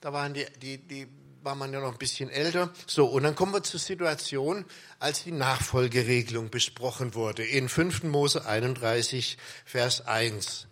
Da 0.00 0.12
waren 0.12 0.34
die, 0.34 0.46
die, 0.60 0.78
die 0.78 1.06
war 1.42 1.54
man 1.54 1.72
ja 1.72 1.80
noch 1.80 1.92
ein 1.92 1.98
bisschen 1.98 2.28
älter. 2.28 2.72
So, 2.88 3.06
und 3.06 3.22
dann 3.22 3.36
kommen 3.36 3.52
wir 3.52 3.62
zur 3.62 3.78
Situation, 3.78 4.64
als 4.98 5.22
die 5.22 5.30
Nachfolgeregelung 5.30 6.50
besprochen 6.50 7.14
wurde. 7.14 7.44
In 7.44 7.68
5. 7.68 8.02
Mose 8.02 8.46
31, 8.46 9.38
Vers 9.64 10.04
1. 10.06 10.66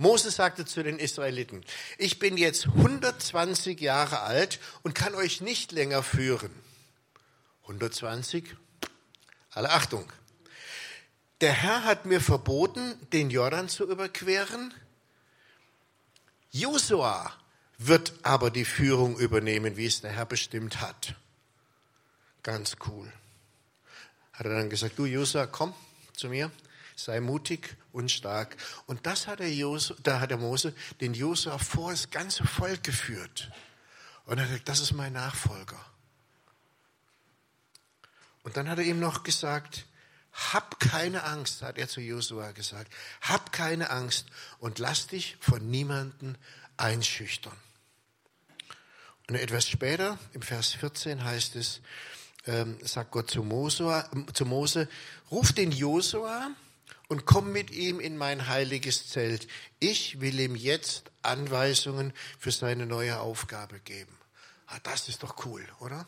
Mose 0.00 0.30
sagte 0.30 0.64
zu 0.64 0.84
den 0.84 1.00
Israeliten, 1.00 1.64
ich 1.98 2.20
bin 2.20 2.36
jetzt 2.36 2.66
120 2.66 3.80
Jahre 3.80 4.20
alt 4.20 4.60
und 4.84 4.94
kann 4.94 5.16
euch 5.16 5.40
nicht 5.40 5.72
länger 5.72 6.04
führen. 6.04 6.52
120? 7.62 8.54
Alle 9.50 9.70
Achtung. 9.70 10.10
Der 11.40 11.52
Herr 11.52 11.82
hat 11.82 12.06
mir 12.06 12.20
verboten, 12.20 12.94
den 13.12 13.28
Jordan 13.28 13.68
zu 13.68 13.90
überqueren. 13.90 14.72
Josua 16.52 17.32
wird 17.76 18.12
aber 18.22 18.52
die 18.52 18.64
Führung 18.64 19.18
übernehmen, 19.18 19.76
wie 19.76 19.86
es 19.86 20.00
der 20.00 20.12
Herr 20.12 20.26
bestimmt 20.26 20.80
hat. 20.80 21.16
Ganz 22.44 22.76
cool. 22.86 23.12
Hat 24.32 24.46
er 24.46 24.54
dann 24.54 24.70
gesagt, 24.70 24.96
du 24.96 25.06
Josua, 25.06 25.46
komm 25.46 25.74
zu 26.14 26.28
mir 26.28 26.52
sei 26.98 27.20
mutig 27.20 27.76
und 27.92 28.10
stark. 28.10 28.56
Und 28.86 29.06
das 29.06 29.26
hat 29.26 29.38
der, 29.38 29.52
Jose, 29.52 29.96
da 30.02 30.20
hat 30.20 30.30
der 30.30 30.38
Mose 30.38 30.74
den 31.00 31.14
Josua 31.14 31.58
vor 31.58 31.92
das 31.92 32.10
ganze 32.10 32.44
Volk 32.44 32.82
geführt. 32.82 33.50
Und 34.24 34.38
er 34.38 34.44
hat 34.44 34.50
gesagt, 34.50 34.68
das 34.68 34.80
ist 34.80 34.92
mein 34.92 35.12
Nachfolger. 35.12 35.78
Und 38.42 38.56
dann 38.56 38.68
hat 38.68 38.78
er 38.78 38.84
ihm 38.84 38.98
noch 38.98 39.22
gesagt, 39.22 39.86
hab 40.32 40.80
keine 40.80 41.24
Angst, 41.24 41.62
hat 41.62 41.78
er 41.78 41.88
zu 41.88 42.00
Josua 42.00 42.52
gesagt, 42.52 42.92
hab 43.22 43.52
keine 43.52 43.90
Angst 43.90 44.26
und 44.58 44.78
lass 44.78 45.06
dich 45.06 45.36
von 45.40 45.68
niemanden 45.70 46.36
einschüchtern. 46.76 47.56
Und 49.28 49.36
etwas 49.36 49.68
später, 49.68 50.18
im 50.32 50.42
Vers 50.42 50.72
14 50.72 51.22
heißt 51.22 51.56
es, 51.56 51.80
ähm, 52.46 52.78
sagt 52.82 53.10
Gott 53.10 53.30
zu 53.30 53.42
Mose, 53.42 54.04
zu 54.32 54.46
Mose, 54.46 54.88
ruf 55.30 55.52
den 55.52 55.70
Josua, 55.70 56.50
und 57.08 57.24
komm 57.24 57.52
mit 57.52 57.70
ihm 57.70 58.00
in 58.00 58.16
mein 58.16 58.46
heiliges 58.46 59.08
Zelt. 59.08 59.48
Ich 59.80 60.20
will 60.20 60.38
ihm 60.38 60.54
jetzt 60.54 61.10
Anweisungen 61.22 62.12
für 62.38 62.52
seine 62.52 62.86
neue 62.86 63.18
Aufgabe 63.18 63.80
geben. 63.80 64.16
Ah, 64.66 64.78
das 64.82 65.08
ist 65.08 65.22
doch 65.22 65.44
cool, 65.46 65.66
oder? 65.80 66.06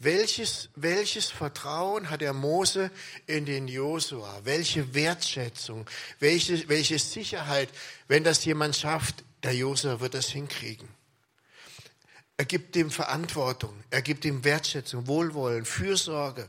Welches, 0.00 0.70
welches 0.74 1.30
Vertrauen 1.30 2.10
hat 2.10 2.20
der 2.20 2.32
Mose 2.32 2.90
in 3.26 3.46
den 3.46 3.68
Josua? 3.68 4.40
Welche 4.44 4.92
Wertschätzung? 4.92 5.88
Welche, 6.18 6.68
welche 6.68 6.98
Sicherheit, 6.98 7.68
wenn 8.08 8.24
das 8.24 8.44
jemand 8.44 8.76
schafft, 8.76 9.24
der 9.44 9.54
Josua 9.54 10.00
wird 10.00 10.14
das 10.14 10.28
hinkriegen. 10.28 10.88
Er 12.36 12.44
gibt 12.44 12.74
ihm 12.74 12.90
Verantwortung, 12.90 13.84
er 13.90 14.02
gibt 14.02 14.24
ihm 14.24 14.42
Wertschätzung, 14.42 15.06
Wohlwollen, 15.06 15.64
Fürsorge. 15.64 16.48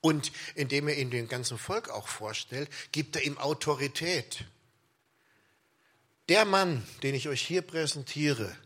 Und 0.00 0.32
indem 0.54 0.88
er 0.88 0.96
ihm 0.96 1.10
den 1.10 1.28
ganzen 1.28 1.58
Volk 1.58 1.90
auch 1.90 2.08
vorstellt, 2.08 2.70
gibt 2.92 3.16
er 3.16 3.22
ihm 3.22 3.38
Autorität. 3.38 4.44
Der 6.28 6.44
Mann, 6.44 6.86
den 7.02 7.14
ich 7.14 7.28
euch 7.28 7.42
hier 7.42 7.62
präsentiere, 7.62 8.56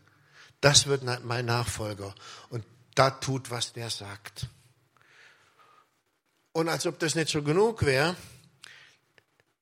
das 0.61 0.87
wird 0.87 1.03
mein 1.25 1.45
Nachfolger. 1.45 2.15
Und 2.49 2.63
da 2.95 3.09
tut, 3.09 3.51
was 3.51 3.73
der 3.73 3.89
sagt. 3.89 4.47
Und 6.53 6.69
als 6.69 6.85
ob 6.85 6.99
das 6.99 7.15
nicht 7.15 7.29
so 7.29 7.43
genug 7.43 7.85
wäre, 7.85 8.15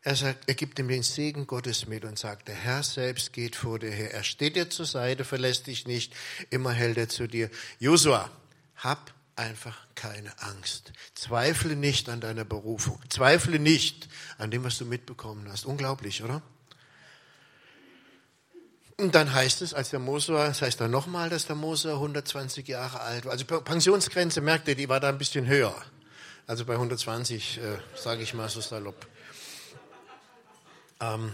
er, 0.01 0.15
sagt, 0.15 0.47
er 0.47 0.53
gibt 0.53 0.77
ihm 0.79 0.89
den 0.89 1.01
Segen 1.01 1.47
Gottes 1.47 1.88
mit 1.88 2.03
und 2.03 2.19
sagt, 2.19 2.49
der 2.49 2.55
Herr 2.55 2.83
selbst 2.83 3.31
geht 3.31 3.55
vor 3.55 3.79
dir 3.79 3.89
her. 3.89 4.13
Er 4.13 4.23
steht 4.23 4.57
dir 4.57 4.69
zur 4.69 4.86
Seite, 4.86 5.23
verlässt 5.23 5.67
dich 5.67 5.88
nicht, 5.88 6.13
immer 6.49 6.71
hält 6.71 6.97
er 6.97 7.09
zu 7.09 7.25
dir. 7.25 7.49
Josua, 7.79 8.29
hab 8.75 9.13
einfach 9.35 9.77
keine 9.95 10.31
Angst. 10.41 10.93
Zweifle 11.15 11.75
nicht 11.75 12.09
an 12.09 12.21
deiner 12.21 12.45
Berufung. 12.45 12.99
Zweifle 13.09 13.59
nicht 13.59 14.07
an 14.37 14.51
dem, 14.51 14.63
was 14.63 14.77
du 14.77 14.85
mitbekommen 14.85 15.47
hast. 15.49 15.65
Unglaublich, 15.65 16.23
oder? 16.23 16.41
Und 18.97 19.15
dann 19.15 19.33
heißt 19.33 19.61
es, 19.63 19.73
als 19.73 19.89
der 19.89 19.99
Mose 19.99 20.33
war, 20.33 20.47
das 20.47 20.61
heißt 20.61 20.79
dann 20.79 20.91
nochmal, 20.91 21.29
dass 21.29 21.47
der 21.47 21.55
Mose 21.55 21.93
120 21.93 22.67
Jahre 22.67 22.99
alt 22.99 23.25
war. 23.25 23.31
Also 23.31 23.45
Pensionsgrenze, 23.45 24.39
merkt 24.39 24.67
ihr, 24.67 24.75
die 24.75 24.87
war 24.87 24.99
da 24.99 25.09
ein 25.09 25.17
bisschen 25.17 25.47
höher. 25.47 25.75
Also 26.45 26.65
bei 26.65 26.73
120, 26.73 27.57
äh, 27.57 27.77
sage 27.95 28.21
ich 28.21 28.33
mal 28.33 28.49
so 28.49 28.61
salopp. 28.61 29.07
Ähm, 30.99 31.31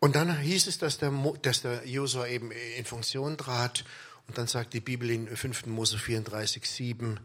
und 0.00 0.16
dann 0.16 0.38
hieß 0.38 0.66
es, 0.66 0.78
dass 0.78 0.98
der, 0.98 1.12
dass 1.42 1.62
der 1.62 1.86
Josua 1.86 2.26
eben 2.26 2.50
in 2.50 2.84
Funktion 2.84 3.36
trat 3.36 3.84
und 4.26 4.38
dann 4.38 4.46
sagt 4.46 4.72
die 4.74 4.80
Bibel 4.80 5.10
in 5.10 5.34
5. 5.34 5.66
Mose 5.66 5.98
34, 5.98 6.68
7, 6.68 7.20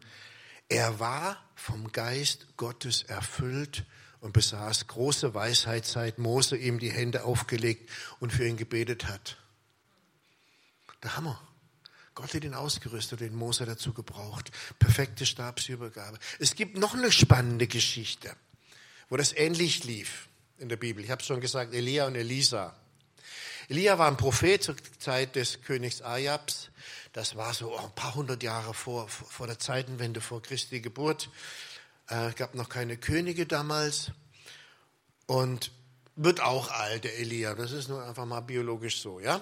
er 0.67 0.99
war 0.99 1.43
vom 1.55 1.91
Geist 1.91 2.47
Gottes 2.57 3.03
erfüllt 3.03 3.85
und 4.21 4.33
besaß 4.33 4.87
große 4.87 5.33
Weisheit, 5.33 5.85
seit 5.85 6.19
Mose 6.19 6.57
ihm 6.57 6.79
die 6.79 6.91
Hände 6.91 7.23
aufgelegt 7.23 7.89
und 8.19 8.31
für 8.31 8.47
ihn 8.47 8.57
gebetet 8.57 9.07
hat. 9.07 9.37
Der 11.03 11.15
Hammer. 11.15 11.41
Gott 12.13 12.33
hat 12.33 12.43
ihn 12.43 12.53
ausgerüstet, 12.53 13.21
den 13.21 13.33
Mose 13.33 13.65
dazu 13.65 13.93
gebraucht. 13.93 14.51
Perfekte 14.77 15.25
Stabsübergabe. 15.25 16.19
Es 16.37 16.55
gibt 16.55 16.77
noch 16.77 16.93
eine 16.93 17.13
spannende 17.13 17.65
Geschichte, 17.65 18.35
wo 19.07 19.15
das 19.15 19.31
ähnlich 19.31 19.85
lief 19.85 20.27
in 20.57 20.67
der 20.67 20.75
Bibel. 20.75 21.03
Ich 21.03 21.11
habe 21.11 21.23
schon 21.23 21.39
gesagt, 21.39 21.73
Elia 21.73 22.07
und 22.07 22.15
Elisa. 22.15 22.75
Elia 23.69 23.99
war 23.99 24.07
ein 24.07 24.17
Prophet 24.17 24.63
zur 24.63 24.75
Zeit 24.97 25.35
des 25.35 25.61
Königs 25.61 26.01
Ajabs. 26.01 26.71
Das 27.13 27.35
war 27.35 27.53
so 27.53 27.77
ein 27.77 27.91
paar 27.93 28.15
hundert 28.15 28.41
Jahre 28.41 28.73
vor, 28.73 29.07
vor 29.07 29.45
der 29.45 29.59
Zeitenwende, 29.59 30.21
vor 30.21 30.41
Christi 30.41 30.81
Geburt. 30.81 31.29
Es 32.07 32.31
äh, 32.31 32.33
gab 32.35 32.55
noch 32.55 32.67
keine 32.67 32.97
Könige 32.97 33.45
damals. 33.45 34.09
Und 35.27 35.71
wird 36.15 36.41
auch 36.41 36.71
alt, 36.71 37.03
der 37.03 37.19
Elia. 37.19 37.53
Das 37.53 37.71
ist 37.71 37.89
nur 37.89 38.03
einfach 38.03 38.25
mal 38.25 38.39
biologisch 38.39 39.01
so, 39.01 39.19
ja? 39.19 39.39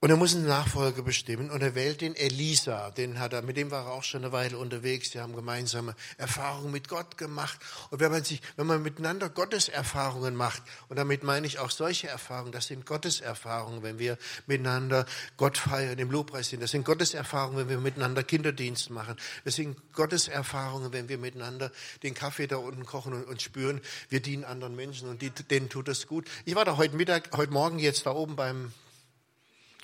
Und 0.00 0.10
er 0.10 0.16
muss 0.16 0.32
einen 0.32 0.46
Nachfolger 0.46 1.02
bestimmen 1.02 1.50
und 1.50 1.60
er 1.60 1.74
wählt 1.74 2.02
den 2.02 2.14
Elisa, 2.14 2.92
den 2.92 3.18
hat 3.18 3.32
er, 3.32 3.42
mit 3.42 3.56
dem 3.56 3.72
war 3.72 3.86
er 3.86 3.90
auch 3.90 4.04
schon 4.04 4.22
eine 4.22 4.30
Weile 4.30 4.56
unterwegs, 4.56 5.10
die 5.10 5.18
haben 5.18 5.34
gemeinsame 5.34 5.96
Erfahrungen 6.18 6.70
mit 6.70 6.86
Gott 6.86 7.18
gemacht. 7.18 7.58
Und 7.90 7.98
wenn 7.98 8.12
man 8.12 8.22
sich, 8.22 8.40
wenn 8.54 8.68
man 8.68 8.80
miteinander 8.80 9.28
Gotteserfahrungen 9.28 10.36
macht, 10.36 10.62
und 10.88 10.94
damit 10.94 11.24
meine 11.24 11.48
ich 11.48 11.58
auch 11.58 11.70
solche 11.70 12.06
Erfahrungen, 12.06 12.52
das 12.52 12.68
sind 12.68 12.86
Gotteserfahrungen, 12.86 13.82
wenn 13.82 13.98
wir 13.98 14.18
miteinander 14.46 15.04
Gott 15.36 15.58
feiern, 15.58 15.98
im 15.98 16.12
Lobpreis 16.12 16.50
sind, 16.50 16.62
das 16.62 16.70
sind 16.70 16.84
Gotteserfahrungen, 16.84 17.58
wenn 17.58 17.68
wir 17.68 17.78
miteinander 17.78 18.22
Kinderdienst 18.22 18.90
machen, 18.90 19.16
das 19.44 19.56
sind 19.56 19.76
Gotteserfahrungen, 19.94 20.92
wenn 20.92 21.08
wir 21.08 21.18
miteinander 21.18 21.72
den 22.04 22.14
Kaffee 22.14 22.46
da 22.46 22.58
unten 22.58 22.86
kochen 22.86 23.14
und, 23.14 23.24
und 23.24 23.42
spüren, 23.42 23.80
wir 24.10 24.22
dienen 24.22 24.44
anderen 24.44 24.76
Menschen 24.76 25.08
und 25.08 25.22
die, 25.22 25.30
denen 25.30 25.68
tut 25.68 25.88
das 25.88 26.06
gut. 26.06 26.24
Ich 26.44 26.54
war 26.54 26.64
da 26.64 26.76
heute 26.76 26.94
Mittag, 26.94 27.36
heute 27.36 27.52
Morgen 27.52 27.80
jetzt 27.80 28.06
da 28.06 28.12
oben 28.12 28.36
beim 28.36 28.70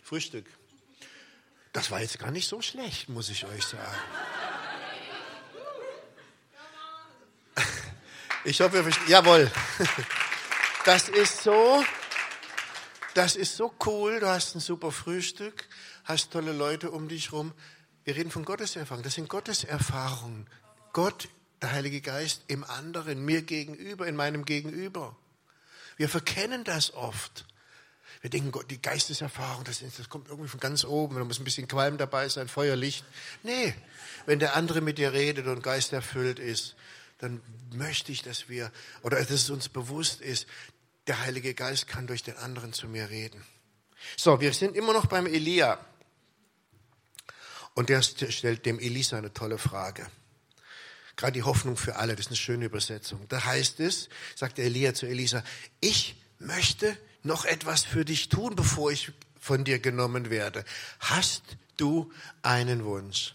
Frühstück. 0.05 0.47
Das 1.73 1.91
war 1.91 2.01
jetzt 2.01 2.19
gar 2.19 2.31
nicht 2.31 2.47
so 2.47 2.61
schlecht, 2.61 3.09
muss 3.09 3.31
ich 3.31 3.45
euch 3.47 3.65
sagen. 3.65 3.99
Ich 8.47 8.61
hoffe, 8.61 8.77
ihr 8.77 8.83
versteht. 8.83 9.09
Jawohl. 9.09 9.51
Das 10.85 11.09
ist 11.09 11.43
so. 11.43 11.83
Das 13.15 13.37
ist 13.37 13.57
so 13.57 13.73
cool. 13.87 14.21
Du 14.21 14.29
hast 14.29 14.55
ein 14.55 14.61
super 14.61 14.93
Frühstück, 14.93 15.67
hast 16.05 16.31
tolle 16.31 16.53
Leute 16.53 16.91
um 16.91 17.09
dich 17.09 17.33
rum. 17.33 17.55
Wir 18.05 18.17
reden 18.17 18.31
von 18.31 18.45
Gotteserfahrungen. 18.45 19.03
Das 19.03 19.15
sind 19.15 19.31
Gotteserfahrungen. 19.31 20.47
Gott, 20.93 21.31
der 21.63 21.73
Heilige 21.73 22.03
Geist 22.03 22.43
im 22.49 22.65
anderen, 22.65 23.25
mir 23.25 23.41
gegenüber, 23.41 24.07
in 24.07 24.15
meinem 24.15 24.45
Gegenüber. 24.45 25.17
Wir 25.97 26.11
verkennen 26.11 26.65
das 26.65 26.93
oft. 26.93 27.47
Wir 28.25 28.31
denken, 28.31 28.53
Gott, 28.53 28.71
die 28.71 28.81
Geisteserfahrung, 28.81 29.65
das, 29.65 29.85
das 29.99 30.09
kommt 30.09 30.31
irgendwie 30.31 30.49
von 30.49 30.59
ganz 30.59 30.83
oben, 30.87 31.17
da 31.17 31.25
muss 31.25 31.39
ein 31.39 31.45
bisschen 31.45 31.69
Qualm 31.69 31.99
dabei 31.99 32.27
sein, 32.31 32.49
Feuer, 32.49 32.75
Licht. 32.75 33.05
Nee, 33.43 33.75
wenn 34.25 34.39
der 34.39 34.57
andere 34.57 34.81
mit 34.81 34.97
dir 34.97 35.13
redet 35.13 35.47
und 35.47 35.63
geisterfüllt 35.63 36.39
ist, 36.39 36.75
dann 37.19 37.43
möchte 37.75 38.13
ich, 38.13 38.23
dass 38.23 38.49
wir, 38.49 38.73
oder 39.03 39.19
dass 39.19 39.29
es 39.29 39.51
uns 39.51 39.69
bewusst 39.69 40.23
ist, 40.23 40.47
der 41.07 41.21
Heilige 41.21 41.53
Geist 41.53 41.87
kann 41.87 42.07
durch 42.07 42.23
den 42.23 42.39
anderen 42.39 42.73
zu 42.73 42.89
mir 42.89 43.11
reden. 43.11 43.45
So, 44.17 44.41
wir 44.41 44.55
sind 44.55 44.75
immer 44.75 44.95
noch 44.95 45.05
beim 45.05 45.27
Elia. 45.27 45.79
Und 47.75 47.91
der 47.91 48.01
stellt 48.01 48.65
dem 48.65 48.79
Elisa 48.79 49.19
eine 49.19 49.35
tolle 49.35 49.59
Frage. 49.59 50.07
Gerade 51.17 51.33
die 51.33 51.43
Hoffnung 51.43 51.77
für 51.77 51.97
alle, 51.97 52.17
das 52.17 52.25
ist 52.25 52.31
eine 52.31 52.37
schöne 52.37 52.65
Übersetzung. 52.65 53.29
Da 53.29 53.45
heißt 53.45 53.81
es, 53.81 54.09
sagt 54.35 54.59
Elia 54.59 54.95
zu 54.95 55.05
Elisa, 55.05 55.45
ich 55.81 56.17
möchte 56.45 56.97
noch 57.23 57.45
etwas 57.45 57.85
für 57.85 58.05
dich 58.05 58.29
tun, 58.29 58.55
bevor 58.55 58.91
ich 58.91 59.13
von 59.41 59.65
dir 59.65 59.79
genommen 59.79 60.31
werde. 60.31 60.65
Hast 61.01 61.43
du 61.77 62.13
einen 62.43 62.85
Wunsch? 62.85 63.35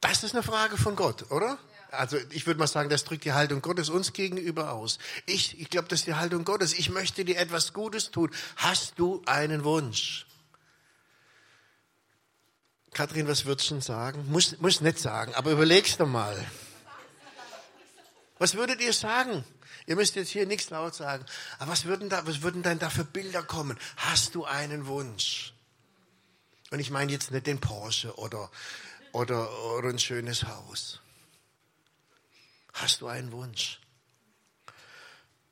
Das 0.00 0.22
ist 0.22 0.34
eine 0.34 0.42
Frage 0.42 0.76
von 0.76 0.96
Gott, 0.96 1.30
oder? 1.30 1.58
Also 1.90 2.18
ich 2.30 2.46
würde 2.46 2.58
mal 2.58 2.66
sagen, 2.66 2.90
das 2.90 3.04
drückt 3.04 3.24
die 3.24 3.32
Haltung 3.32 3.62
Gottes 3.62 3.88
uns 3.88 4.12
gegenüber 4.12 4.72
aus. 4.72 4.98
Ich, 5.26 5.60
ich 5.60 5.70
glaube, 5.70 5.88
das 5.88 6.00
ist 6.00 6.06
die 6.06 6.14
Haltung 6.14 6.44
Gottes. 6.44 6.72
Ich 6.72 6.90
möchte 6.90 7.24
dir 7.24 7.38
etwas 7.38 7.72
Gutes 7.72 8.10
tun. 8.10 8.30
Hast 8.56 8.98
du 8.98 9.22
einen 9.26 9.64
Wunsch? 9.64 10.26
Kathrin, 12.92 13.26
was 13.28 13.44
würdest 13.44 13.70
du 13.70 13.80
sagen? 13.80 14.24
Muss, 14.30 14.58
muss 14.60 14.80
nicht 14.80 14.98
sagen, 14.98 15.34
aber 15.34 15.50
überlegst 15.50 15.98
du 15.98 16.06
mal. 16.06 16.36
Was 18.38 18.54
würdet 18.54 18.80
ihr 18.80 18.92
sagen? 18.92 19.44
Ihr 19.86 19.96
müsst 19.96 20.14
jetzt 20.16 20.30
hier 20.30 20.46
nichts 20.46 20.70
laut 20.70 20.94
sagen. 20.94 21.24
Aber 21.58 21.72
was 21.72 21.84
würden, 21.84 22.08
da, 22.08 22.26
was 22.26 22.42
würden 22.42 22.62
denn 22.62 22.78
da 22.78 22.88
für 22.88 23.04
Bilder 23.04 23.42
kommen? 23.42 23.78
Hast 23.96 24.34
du 24.34 24.44
einen 24.44 24.86
Wunsch? 24.86 25.52
Und 26.70 26.80
ich 26.80 26.90
meine 26.90 27.12
jetzt 27.12 27.30
nicht 27.30 27.46
den 27.46 27.60
Porsche 27.60 28.16
oder, 28.16 28.50
oder, 29.12 29.48
oder 29.74 29.90
ein 29.90 29.98
schönes 29.98 30.44
Haus. 30.44 31.00
Hast 32.72 33.02
du 33.02 33.06
einen 33.06 33.30
Wunsch? 33.30 33.80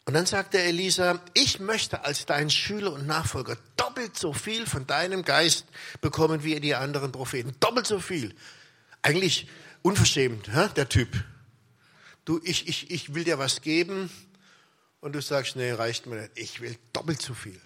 Und 0.04 0.14
dann 0.14 0.26
sagte 0.26 0.60
Elisa, 0.60 1.20
ich 1.34 1.60
möchte 1.60 2.04
als 2.04 2.26
dein 2.26 2.50
Schüler 2.50 2.92
und 2.92 3.06
Nachfolger 3.06 3.56
doppelt 3.76 4.18
so 4.18 4.32
viel 4.32 4.66
von 4.66 4.86
deinem 4.86 5.24
Geist 5.24 5.66
bekommen 6.00 6.42
wie 6.42 6.58
die 6.58 6.74
anderen 6.74 7.12
Propheten. 7.12 7.54
Doppelt 7.60 7.86
so 7.86 8.00
viel. 8.00 8.34
Eigentlich 9.02 9.48
unverschämt, 9.82 10.48
der 10.76 10.88
Typ 10.88 11.22
du, 12.24 12.40
ich, 12.44 12.68
ich, 12.68 12.90
ich 12.90 13.14
will 13.14 13.24
dir 13.24 13.38
was 13.38 13.60
geben 13.60 14.10
und 15.00 15.12
du 15.12 15.22
sagst, 15.22 15.56
nee, 15.56 15.72
reicht 15.72 16.06
mir 16.06 16.20
nicht. 16.20 16.32
Ich 16.36 16.60
will 16.60 16.76
doppelt 16.92 17.20
so 17.20 17.34
viel. 17.34 17.60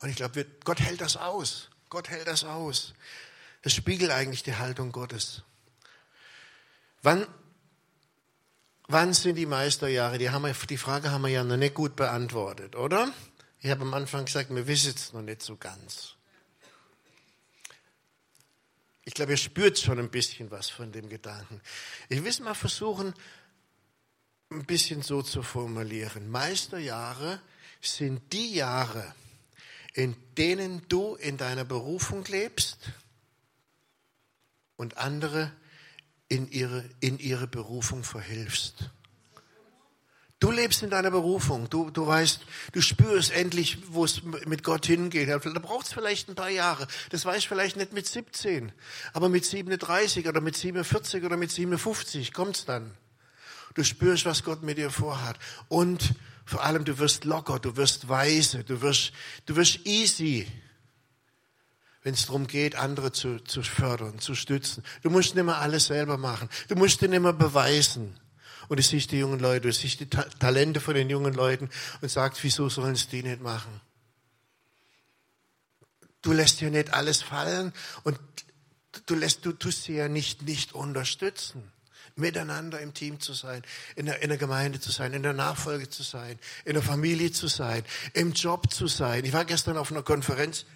Und 0.00 0.10
ich 0.10 0.16
glaube, 0.16 0.46
Gott 0.64 0.80
hält 0.80 1.00
das 1.00 1.16
aus. 1.16 1.70
Gott 1.88 2.08
hält 2.08 2.26
das 2.26 2.44
aus. 2.44 2.94
Das 3.62 3.74
spiegelt 3.74 4.10
eigentlich 4.10 4.42
die 4.42 4.54
Haltung 4.54 4.92
Gottes. 4.92 5.42
Wann, 7.02 7.26
wann 8.86 9.12
sind 9.12 9.36
die 9.36 9.46
Meisterjahre? 9.46 10.18
Die, 10.18 10.30
haben 10.30 10.42
wir, 10.42 10.52
die 10.52 10.76
Frage 10.76 11.10
haben 11.10 11.22
wir 11.22 11.28
ja 11.28 11.42
noch 11.42 11.56
nicht 11.56 11.74
gut 11.74 11.96
beantwortet, 11.96 12.76
oder? 12.76 13.12
Ich 13.60 13.70
habe 13.70 13.82
am 13.82 13.94
Anfang 13.94 14.24
gesagt, 14.24 14.54
wir 14.54 14.66
wissen 14.68 14.94
es 14.94 15.12
noch 15.12 15.22
nicht 15.22 15.42
so 15.42 15.56
ganz. 15.56 16.14
Ich 19.08 19.14
glaube, 19.14 19.32
ihr 19.32 19.38
spürt 19.38 19.78
schon 19.78 19.98
ein 19.98 20.10
bisschen 20.10 20.50
was 20.50 20.68
von 20.68 20.92
dem 20.92 21.08
Gedanken. 21.08 21.62
Ich 22.10 22.22
will 22.22 22.28
es 22.28 22.40
mal 22.40 22.52
versuchen, 22.52 23.14
ein 24.50 24.66
bisschen 24.66 25.00
so 25.00 25.22
zu 25.22 25.42
formulieren. 25.42 26.28
Meisterjahre 26.28 27.40
sind 27.80 28.34
die 28.34 28.52
Jahre, 28.52 29.14
in 29.94 30.14
denen 30.36 30.86
du 30.90 31.14
in 31.14 31.38
deiner 31.38 31.64
Berufung 31.64 32.22
lebst 32.26 32.92
und 34.76 34.98
andere 34.98 35.52
in 36.28 36.50
ihre, 36.50 36.84
in 37.00 37.18
ihre 37.18 37.46
Berufung 37.46 38.04
verhilfst. 38.04 38.90
Du 40.40 40.52
lebst 40.52 40.84
in 40.84 40.90
deiner 40.90 41.10
Berufung. 41.10 41.68
Du, 41.68 41.90
du 41.90 42.06
weißt, 42.06 42.40
du 42.72 42.80
spürst 42.80 43.32
endlich, 43.32 43.78
wo 43.88 44.04
es 44.04 44.22
mit 44.22 44.62
Gott 44.62 44.86
hingeht. 44.86 45.28
Da 45.28 45.38
braucht 45.38 45.86
es 45.86 45.92
vielleicht 45.92 46.28
ein 46.28 46.36
paar 46.36 46.50
Jahre. 46.50 46.86
Das 47.10 47.24
weiß 47.24 47.38
ich 47.38 47.48
vielleicht 47.48 47.76
nicht 47.76 47.92
mit 47.92 48.06
17. 48.06 48.70
Aber 49.12 49.28
mit 49.28 49.44
37 49.44 50.28
oder 50.28 50.40
mit 50.40 50.56
47 50.56 51.24
oder 51.24 51.36
mit 51.36 51.50
57 51.50 52.32
kommt's 52.32 52.64
dann. 52.64 52.92
Du 53.74 53.82
spürst, 53.82 54.26
was 54.26 54.44
Gott 54.44 54.62
mit 54.62 54.78
dir 54.78 54.90
vorhat. 54.90 55.38
Und 55.66 56.14
vor 56.44 56.62
allem, 56.62 56.84
du 56.84 56.98
wirst 56.98 57.24
locker, 57.24 57.58
du 57.58 57.76
wirst 57.76 58.08
weise, 58.08 58.62
du 58.62 58.80
wirst, 58.80 59.12
du 59.46 59.56
wirst 59.56 59.86
easy, 59.86 60.46
wenn 62.04 62.14
es 62.14 62.26
darum 62.26 62.46
geht, 62.46 62.76
andere 62.76 63.10
zu, 63.10 63.40
zu 63.40 63.62
fördern, 63.62 64.20
zu 64.20 64.36
stützen. 64.36 64.84
Du 65.02 65.10
musst 65.10 65.34
nicht 65.34 65.44
mehr 65.44 65.58
alles 65.58 65.86
selber 65.86 66.16
machen. 66.16 66.48
Du 66.68 66.76
musst 66.76 67.00
dir 67.00 67.08
nicht 67.08 67.20
mehr 67.20 67.32
beweisen 67.32 68.18
und 68.68 68.78
du 68.78 68.82
siehst 68.82 69.12
die 69.12 69.18
jungen 69.18 69.40
Leute, 69.40 69.68
du 69.68 69.72
siehst 69.72 70.00
die 70.00 70.08
Ta 70.08 70.22
Talente 70.38 70.80
von 70.80 70.94
den 70.94 71.10
jungen 71.10 71.34
Leuten 71.34 71.70
und 72.00 72.10
sagst, 72.10 72.44
wieso 72.44 72.68
sollen 72.68 72.94
es 72.94 73.08
die 73.08 73.22
nicht 73.22 73.40
machen? 73.40 73.80
Du 76.22 76.32
lässt 76.32 76.60
ja 76.60 76.70
nicht 76.70 76.92
alles 76.92 77.22
fallen 77.22 77.72
und 78.04 78.18
du 79.06 79.14
lässt, 79.14 79.44
du 79.44 79.52
tust 79.52 79.84
sie 79.84 79.94
ja 79.94 80.08
nicht, 80.08 80.42
nicht 80.42 80.72
unterstützen. 80.72 81.72
Miteinander 82.16 82.80
im 82.80 82.94
Team 82.94 83.20
zu 83.20 83.32
sein, 83.32 83.62
in 83.94 84.06
der, 84.06 84.22
in 84.22 84.28
der 84.28 84.38
Gemeinde 84.38 84.80
zu 84.80 84.90
sein, 84.90 85.12
in 85.12 85.22
der 85.22 85.34
Nachfolge 85.34 85.88
zu 85.88 86.02
sein, 86.02 86.36
in 86.64 86.74
der 86.74 86.82
Familie 86.82 87.30
zu 87.30 87.46
sein, 87.46 87.84
im 88.12 88.32
Job 88.32 88.72
zu 88.72 88.88
sein. 88.88 89.24
Ich 89.24 89.32
war 89.32 89.44
gestern 89.44 89.76
auf 89.76 89.92
einer 89.92 90.02
Konferenz, 90.02 90.66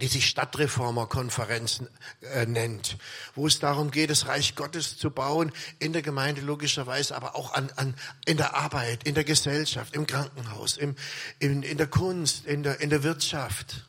die 0.00 0.08
sich 0.08 0.26
Stadtreformerkonferenzen 0.26 1.88
äh, 2.34 2.46
nennt, 2.46 2.96
wo 3.34 3.46
es 3.46 3.58
darum 3.58 3.90
geht, 3.90 4.10
das 4.10 4.26
Reich 4.26 4.54
Gottes 4.54 4.98
zu 4.98 5.10
bauen, 5.10 5.52
in 5.78 5.92
der 5.92 6.02
Gemeinde 6.02 6.40
logischerweise, 6.40 7.14
aber 7.14 7.36
auch 7.36 7.52
an, 7.52 7.70
an, 7.76 7.94
in 8.26 8.36
der 8.36 8.54
Arbeit, 8.54 9.04
in 9.04 9.14
der 9.14 9.24
Gesellschaft, 9.24 9.94
im 9.94 10.06
Krankenhaus, 10.06 10.76
im, 10.76 10.96
in, 11.38 11.62
in 11.62 11.76
der 11.76 11.86
Kunst, 11.86 12.46
in 12.46 12.62
der, 12.62 12.80
in 12.80 12.90
der 12.90 13.02
Wirtschaft. 13.02 13.86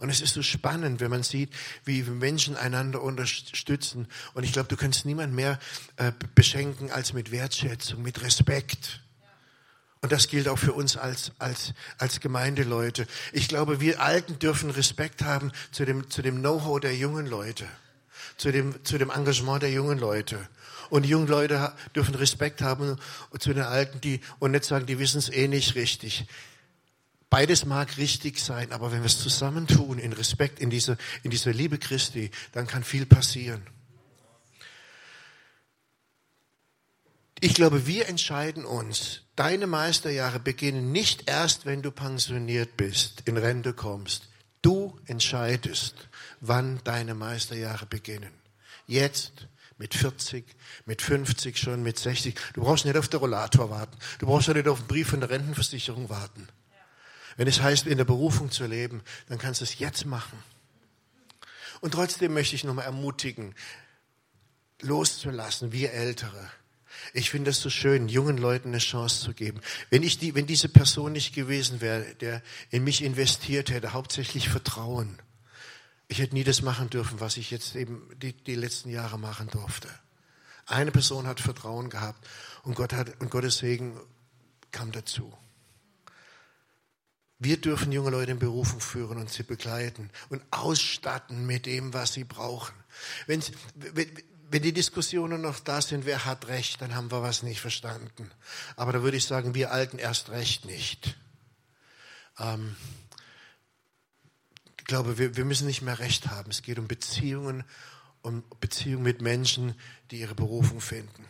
Und 0.00 0.08
es 0.08 0.22
ist 0.22 0.32
so 0.32 0.42
spannend, 0.42 1.00
wenn 1.00 1.10
man 1.10 1.22
sieht, 1.22 1.50
wie 1.84 2.02
Menschen 2.02 2.56
einander 2.56 3.02
unterstützen. 3.02 4.08
Und 4.32 4.44
ich 4.44 4.52
glaube, 4.52 4.68
du 4.68 4.76
kannst 4.76 5.04
niemand 5.04 5.34
mehr 5.34 5.58
äh, 5.96 6.10
beschenken 6.34 6.90
als 6.90 7.12
mit 7.12 7.30
Wertschätzung, 7.30 8.00
mit 8.00 8.22
Respekt. 8.22 9.02
Und 10.02 10.12
das 10.12 10.28
gilt 10.28 10.48
auch 10.48 10.58
für 10.58 10.72
uns 10.72 10.96
als, 10.96 11.32
als, 11.38 11.74
als 11.98 12.20
Gemeindeleute. 12.20 13.06
Ich 13.32 13.48
glaube, 13.48 13.80
wir 13.80 14.00
Alten 14.00 14.38
dürfen 14.38 14.70
Respekt 14.70 15.22
haben 15.22 15.52
zu 15.72 15.84
dem, 15.84 16.08
zu 16.08 16.22
dem 16.22 16.40
Know-how 16.40 16.80
der 16.80 16.96
jungen 16.96 17.26
Leute, 17.26 17.66
zu 18.38 18.50
dem, 18.50 18.82
zu 18.84 18.96
dem 18.96 19.10
Engagement 19.10 19.62
der 19.62 19.70
jungen 19.70 19.98
Leute. 19.98 20.38
Und 20.88 21.02
die 21.02 21.10
jungen 21.10 21.28
Leute 21.28 21.72
dürfen 21.94 22.14
Respekt 22.14 22.62
haben 22.62 22.96
zu 23.38 23.52
den 23.52 23.62
Alten, 23.62 24.00
die, 24.00 24.20
und 24.38 24.52
nicht 24.52 24.64
sagen, 24.64 24.86
die 24.86 24.98
wissen 24.98 25.18
es 25.18 25.28
eh 25.28 25.48
nicht 25.48 25.74
richtig. 25.74 26.26
Beides 27.28 27.64
mag 27.64 27.96
richtig 27.96 28.40
sein, 28.40 28.72
aber 28.72 28.90
wenn 28.90 29.00
wir 29.00 29.06
es 29.06 29.20
zusammentun 29.20 29.98
in 29.98 30.12
Respekt, 30.12 30.58
in 30.60 30.70
dieser, 30.70 30.96
in 31.22 31.30
dieser 31.30 31.52
Liebe 31.52 31.78
Christi, 31.78 32.30
dann 32.52 32.66
kann 32.66 32.82
viel 32.82 33.06
passieren. 33.06 33.62
Ich 37.42 37.54
glaube, 37.54 37.86
wir 37.86 38.06
entscheiden 38.06 38.66
uns. 38.66 39.22
Deine 39.34 39.66
Meisterjahre 39.66 40.38
beginnen 40.38 40.92
nicht 40.92 41.30
erst, 41.30 41.64
wenn 41.64 41.80
du 41.80 41.90
pensioniert 41.90 42.76
bist, 42.76 43.22
in 43.24 43.38
Rente 43.38 43.72
kommst. 43.72 44.28
Du 44.60 45.00
entscheidest, 45.06 45.94
wann 46.40 46.80
deine 46.84 47.14
Meisterjahre 47.14 47.86
beginnen. 47.86 48.32
Jetzt, 48.86 49.48
mit 49.78 49.94
40, 49.94 50.44
mit 50.84 51.00
50 51.00 51.56
schon, 51.56 51.82
mit 51.82 51.98
60. 51.98 52.38
Du 52.52 52.60
brauchst 52.60 52.84
nicht 52.84 52.98
auf 52.98 53.08
den 53.08 53.20
Rollator 53.20 53.70
warten. 53.70 53.96
Du 54.18 54.26
brauchst 54.26 54.48
nicht 54.48 54.68
auf 54.68 54.80
den 54.80 54.88
Brief 54.88 55.08
von 55.08 55.20
der 55.20 55.30
Rentenversicherung 55.30 56.10
warten. 56.10 56.46
Wenn 57.38 57.48
es 57.48 57.62
heißt, 57.62 57.86
in 57.86 57.96
der 57.96 58.04
Berufung 58.04 58.50
zu 58.50 58.66
leben, 58.66 59.00
dann 59.30 59.38
kannst 59.38 59.62
du 59.62 59.64
es 59.64 59.78
jetzt 59.78 60.04
machen. 60.04 60.38
Und 61.80 61.92
trotzdem 61.92 62.34
möchte 62.34 62.54
ich 62.54 62.64
nochmal 62.64 62.84
ermutigen, 62.84 63.54
loszulassen, 64.82 65.72
wir 65.72 65.94
Ältere 65.94 66.50
ich 67.12 67.30
finde 67.30 67.50
es 67.50 67.60
so 67.60 67.70
schön, 67.70 68.08
jungen 68.08 68.38
Leuten 68.38 68.68
eine 68.68 68.78
Chance 68.78 69.22
zu 69.22 69.34
geben. 69.34 69.60
Wenn 69.90 70.02
ich 70.02 70.18
die, 70.18 70.34
wenn 70.34 70.46
diese 70.46 70.68
Person 70.68 71.12
nicht 71.12 71.34
gewesen 71.34 71.80
wäre, 71.80 72.14
der 72.16 72.42
in 72.70 72.84
mich 72.84 73.02
investiert 73.02 73.70
hätte, 73.70 73.92
hauptsächlich 73.92 74.48
Vertrauen. 74.48 75.18
Ich 76.08 76.18
hätte 76.18 76.34
nie 76.34 76.44
das 76.44 76.62
machen 76.62 76.90
dürfen, 76.90 77.20
was 77.20 77.36
ich 77.36 77.50
jetzt 77.50 77.76
eben 77.76 78.08
die, 78.20 78.32
die 78.32 78.56
letzten 78.56 78.90
Jahre 78.90 79.18
machen 79.18 79.48
durfte. 79.48 79.88
Eine 80.66 80.92
Person 80.92 81.26
hat 81.26 81.40
Vertrauen 81.40 81.90
gehabt 81.90 82.26
und, 82.62 82.74
Gott 82.74 82.92
hat, 82.92 83.20
und 83.20 83.30
Gottes 83.30 83.58
Segen 83.58 83.98
kam 84.70 84.92
dazu. 84.92 85.32
Wir 87.38 87.56
dürfen 87.56 87.90
junge 87.90 88.10
Leute 88.10 88.32
in 88.32 88.38
Berufung 88.38 88.80
führen 88.80 89.18
und 89.18 89.30
sie 89.30 89.42
begleiten 89.42 90.10
und 90.28 90.42
ausstatten 90.50 91.46
mit 91.46 91.66
dem, 91.66 91.94
was 91.94 92.12
sie 92.12 92.24
brauchen. 92.24 92.74
Wenn, 93.26 93.42
wenn 94.50 94.62
die 94.62 94.72
Diskussionen 94.72 95.40
noch 95.40 95.60
da 95.60 95.80
sind, 95.80 96.06
wer 96.06 96.24
hat 96.24 96.48
Recht, 96.48 96.80
dann 96.80 96.94
haben 96.94 97.12
wir 97.12 97.22
was 97.22 97.44
nicht 97.44 97.60
verstanden. 97.60 98.30
Aber 98.74 98.92
da 98.92 99.02
würde 99.02 99.16
ich 99.16 99.24
sagen, 99.24 99.54
wir 99.54 99.70
Alten 99.70 99.98
erst 99.98 100.30
recht 100.30 100.64
nicht. 100.64 101.16
Ähm, 102.38 102.74
ich 104.78 104.84
glaube, 104.84 105.18
wir, 105.18 105.36
wir 105.36 105.44
müssen 105.44 105.68
nicht 105.68 105.82
mehr 105.82 106.00
Recht 106.00 106.26
haben. 106.26 106.50
Es 106.50 106.62
geht 106.62 106.80
um 106.80 106.88
Beziehungen, 106.88 107.62
um 108.22 108.42
Beziehungen 108.58 109.04
mit 109.04 109.22
Menschen, 109.22 109.74
die 110.10 110.18
ihre 110.18 110.34
Berufung 110.34 110.80
finden. 110.80 111.26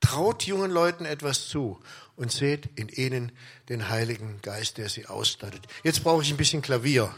Traut 0.00 0.42
jungen 0.42 0.72
Leuten 0.72 1.04
etwas 1.04 1.46
zu 1.46 1.80
und 2.16 2.32
seht 2.32 2.66
in 2.74 2.88
ihnen 2.88 3.30
den 3.68 3.88
Heiligen 3.88 4.42
Geist, 4.42 4.78
der 4.78 4.88
sie 4.88 5.06
ausstattet. 5.06 5.68
Jetzt 5.84 6.02
brauche 6.02 6.22
ich 6.22 6.30
ein 6.32 6.36
bisschen 6.36 6.62
Klavier. 6.62 7.14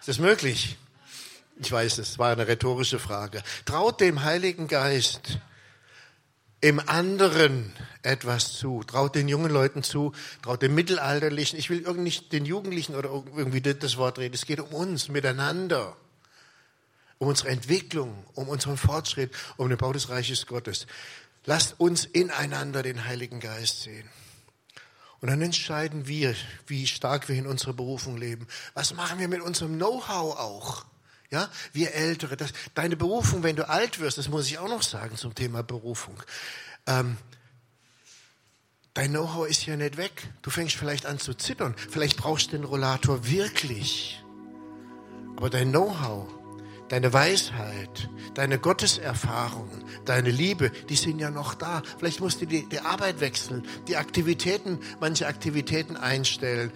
Ist 0.00 0.08
das 0.08 0.18
möglich? 0.18 0.76
Ich 1.56 1.70
weiß, 1.70 1.98
es 1.98 2.18
war 2.18 2.32
eine 2.32 2.48
rhetorische 2.48 2.98
Frage. 2.98 3.42
Traut 3.64 4.00
dem 4.00 4.24
Heiligen 4.24 4.66
Geist 4.66 5.38
im 6.60 6.80
anderen 6.80 7.72
etwas 8.02 8.54
zu. 8.54 8.82
Traut 8.84 9.14
den 9.14 9.28
jungen 9.28 9.52
Leuten 9.52 9.82
zu, 9.82 10.12
traut 10.42 10.62
den 10.62 10.74
Mittelalterlichen. 10.74 11.58
Ich 11.58 11.70
will 11.70 11.80
irgendwie 11.80 12.04
nicht 12.04 12.32
den 12.32 12.44
Jugendlichen 12.44 12.94
oder 12.94 13.10
irgendwie 13.36 13.60
das 13.60 13.96
Wort 13.98 14.18
reden. 14.18 14.34
Es 14.34 14.46
geht 14.46 14.60
um 14.60 14.72
uns 14.72 15.08
miteinander. 15.08 15.96
Um 17.18 17.28
unsere 17.28 17.50
Entwicklung, 17.50 18.24
um 18.34 18.48
unseren 18.48 18.76
Fortschritt, 18.76 19.30
um 19.56 19.68
den 19.68 19.78
Bau 19.78 19.92
des 19.92 20.08
Reiches 20.08 20.46
Gottes. 20.46 20.86
Lasst 21.44 21.78
uns 21.78 22.04
ineinander 22.06 22.82
den 22.82 23.04
Heiligen 23.04 23.38
Geist 23.38 23.82
sehen. 23.82 24.08
Und 25.20 25.28
dann 25.28 25.40
entscheiden 25.40 26.08
wir, 26.08 26.34
wie 26.66 26.86
stark 26.86 27.28
wir 27.28 27.36
in 27.36 27.46
unserer 27.46 27.74
Berufung 27.74 28.16
leben. 28.16 28.48
Was 28.74 28.94
machen 28.94 29.18
wir 29.18 29.28
mit 29.28 29.40
unserem 29.40 29.76
Know-how 29.76 30.36
auch? 30.38 30.84
Ja, 31.30 31.48
wir 31.72 31.94
Ältere, 31.94 32.36
das, 32.36 32.52
deine 32.74 32.96
Berufung, 32.96 33.42
wenn 33.42 33.56
du 33.56 33.68
alt 33.68 33.98
wirst, 33.98 34.18
das 34.18 34.28
muss 34.28 34.46
ich 34.46 34.58
auch 34.58 34.68
noch 34.68 34.82
sagen 34.82 35.16
zum 35.16 35.34
Thema 35.34 35.62
Berufung. 35.62 36.22
Ähm, 36.86 37.16
dein 38.92 39.10
Know-how 39.10 39.48
ist 39.48 39.66
ja 39.66 39.76
nicht 39.76 39.96
weg. 39.96 40.28
Du 40.42 40.50
fängst 40.50 40.76
vielleicht 40.76 41.06
an 41.06 41.18
zu 41.18 41.34
zittern. 41.34 41.74
Vielleicht 41.90 42.16
brauchst 42.16 42.48
du 42.48 42.56
den 42.56 42.64
Rollator 42.64 43.26
wirklich. 43.26 44.22
Aber 45.36 45.50
dein 45.50 45.70
Know-how, 45.70 46.28
deine 46.88 47.12
Weisheit, 47.12 48.08
deine 48.34 48.58
Gotteserfahrungen, 48.58 49.84
deine 50.04 50.30
Liebe, 50.30 50.70
die 50.88 50.96
sind 50.96 51.18
ja 51.18 51.30
noch 51.30 51.54
da. 51.54 51.82
Vielleicht 51.98 52.20
musst 52.20 52.40
du 52.40 52.46
die, 52.46 52.68
die 52.68 52.80
Arbeit 52.80 53.20
wechseln, 53.20 53.66
die 53.88 53.96
Aktivitäten, 53.96 54.78
manche 55.00 55.26
Aktivitäten 55.26 55.96
einstellen. 55.96 56.72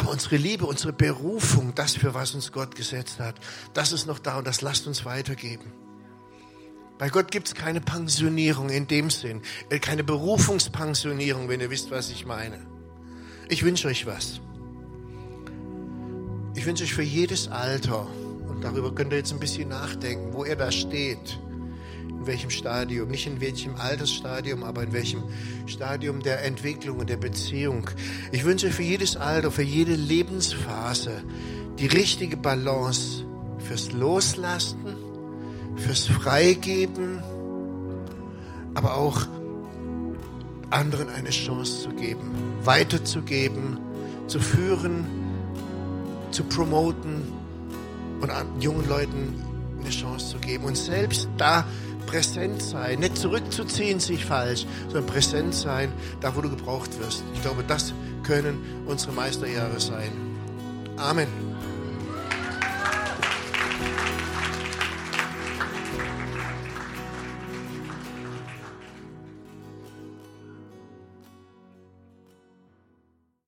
Aber 0.00 0.12
unsere 0.12 0.36
Liebe, 0.36 0.64
unsere 0.64 0.94
Berufung, 0.94 1.74
das, 1.74 1.94
für 1.94 2.14
was 2.14 2.34
uns 2.34 2.52
Gott 2.52 2.74
gesetzt 2.74 3.20
hat, 3.20 3.34
das 3.74 3.92
ist 3.92 4.06
noch 4.06 4.18
da 4.18 4.38
und 4.38 4.46
das 4.46 4.62
lasst 4.62 4.86
uns 4.86 5.04
weitergeben. 5.04 5.74
Bei 6.96 7.10
Gott 7.10 7.30
gibt 7.30 7.48
es 7.48 7.54
keine 7.54 7.82
Pensionierung 7.82 8.70
in 8.70 8.86
dem 8.86 9.10
Sinn, 9.10 9.42
äh, 9.68 9.78
keine 9.78 10.02
Berufungspensionierung, 10.02 11.50
wenn 11.50 11.60
ihr 11.60 11.68
wisst, 11.68 11.90
was 11.90 12.08
ich 12.08 12.24
meine. 12.24 12.66
Ich 13.50 13.62
wünsche 13.62 13.88
euch 13.88 14.06
was. 14.06 14.40
Ich 16.54 16.64
wünsche 16.64 16.84
euch 16.84 16.94
für 16.94 17.02
jedes 17.02 17.48
Alter, 17.48 18.06
und 18.48 18.64
darüber 18.64 18.94
könnt 18.94 19.12
ihr 19.12 19.18
jetzt 19.18 19.34
ein 19.34 19.38
bisschen 19.38 19.68
nachdenken, 19.68 20.32
wo 20.32 20.46
ihr 20.46 20.56
da 20.56 20.72
steht, 20.72 21.38
in 22.20 22.26
welchem 22.26 22.50
Stadium, 22.50 23.08
nicht 23.08 23.26
in 23.26 23.40
welchem 23.40 23.76
Altersstadium, 23.76 24.62
aber 24.62 24.82
in 24.82 24.92
welchem 24.92 25.22
Stadium 25.66 26.22
der 26.22 26.44
Entwicklung 26.44 26.98
und 26.98 27.08
der 27.08 27.16
Beziehung. 27.16 27.88
Ich 28.30 28.44
wünsche 28.44 28.70
für 28.70 28.82
jedes 28.82 29.16
Alter, 29.16 29.50
für 29.50 29.62
jede 29.62 29.94
Lebensphase 29.94 31.22
die 31.78 31.86
richtige 31.86 32.36
Balance 32.36 33.24
fürs 33.58 33.90
Loslassen, 33.92 34.96
fürs 35.76 36.06
Freigeben, 36.06 37.22
aber 38.74 38.96
auch 38.96 39.26
anderen 40.68 41.08
eine 41.08 41.30
Chance 41.30 41.84
zu 41.84 41.88
geben, 41.90 42.32
weiterzugeben, 42.64 43.78
zu 44.26 44.40
führen, 44.40 45.06
zu 46.30 46.44
promoten 46.44 47.22
und 48.20 48.30
jungen 48.62 48.86
Leuten 48.88 49.42
eine 49.80 49.88
Chance 49.90 50.32
zu 50.32 50.38
geben 50.38 50.64
und 50.64 50.76
selbst 50.76 51.28
da 51.38 51.64
präsent 52.06 52.62
sein, 52.62 53.00
nicht 53.00 53.16
zurückzuziehen 53.16 54.00
sich 54.00 54.24
falsch, 54.24 54.66
sondern 54.88 55.06
präsent 55.06 55.54
sein, 55.54 55.92
da 56.20 56.34
wo 56.34 56.40
du 56.40 56.50
gebraucht 56.50 56.98
wirst. 57.00 57.22
Ich 57.34 57.42
glaube, 57.42 57.64
das 57.66 57.92
können 58.22 58.58
unsere 58.86 59.12
Meisterjahre 59.12 59.80
sein. 59.80 60.12
Amen. 60.96 61.49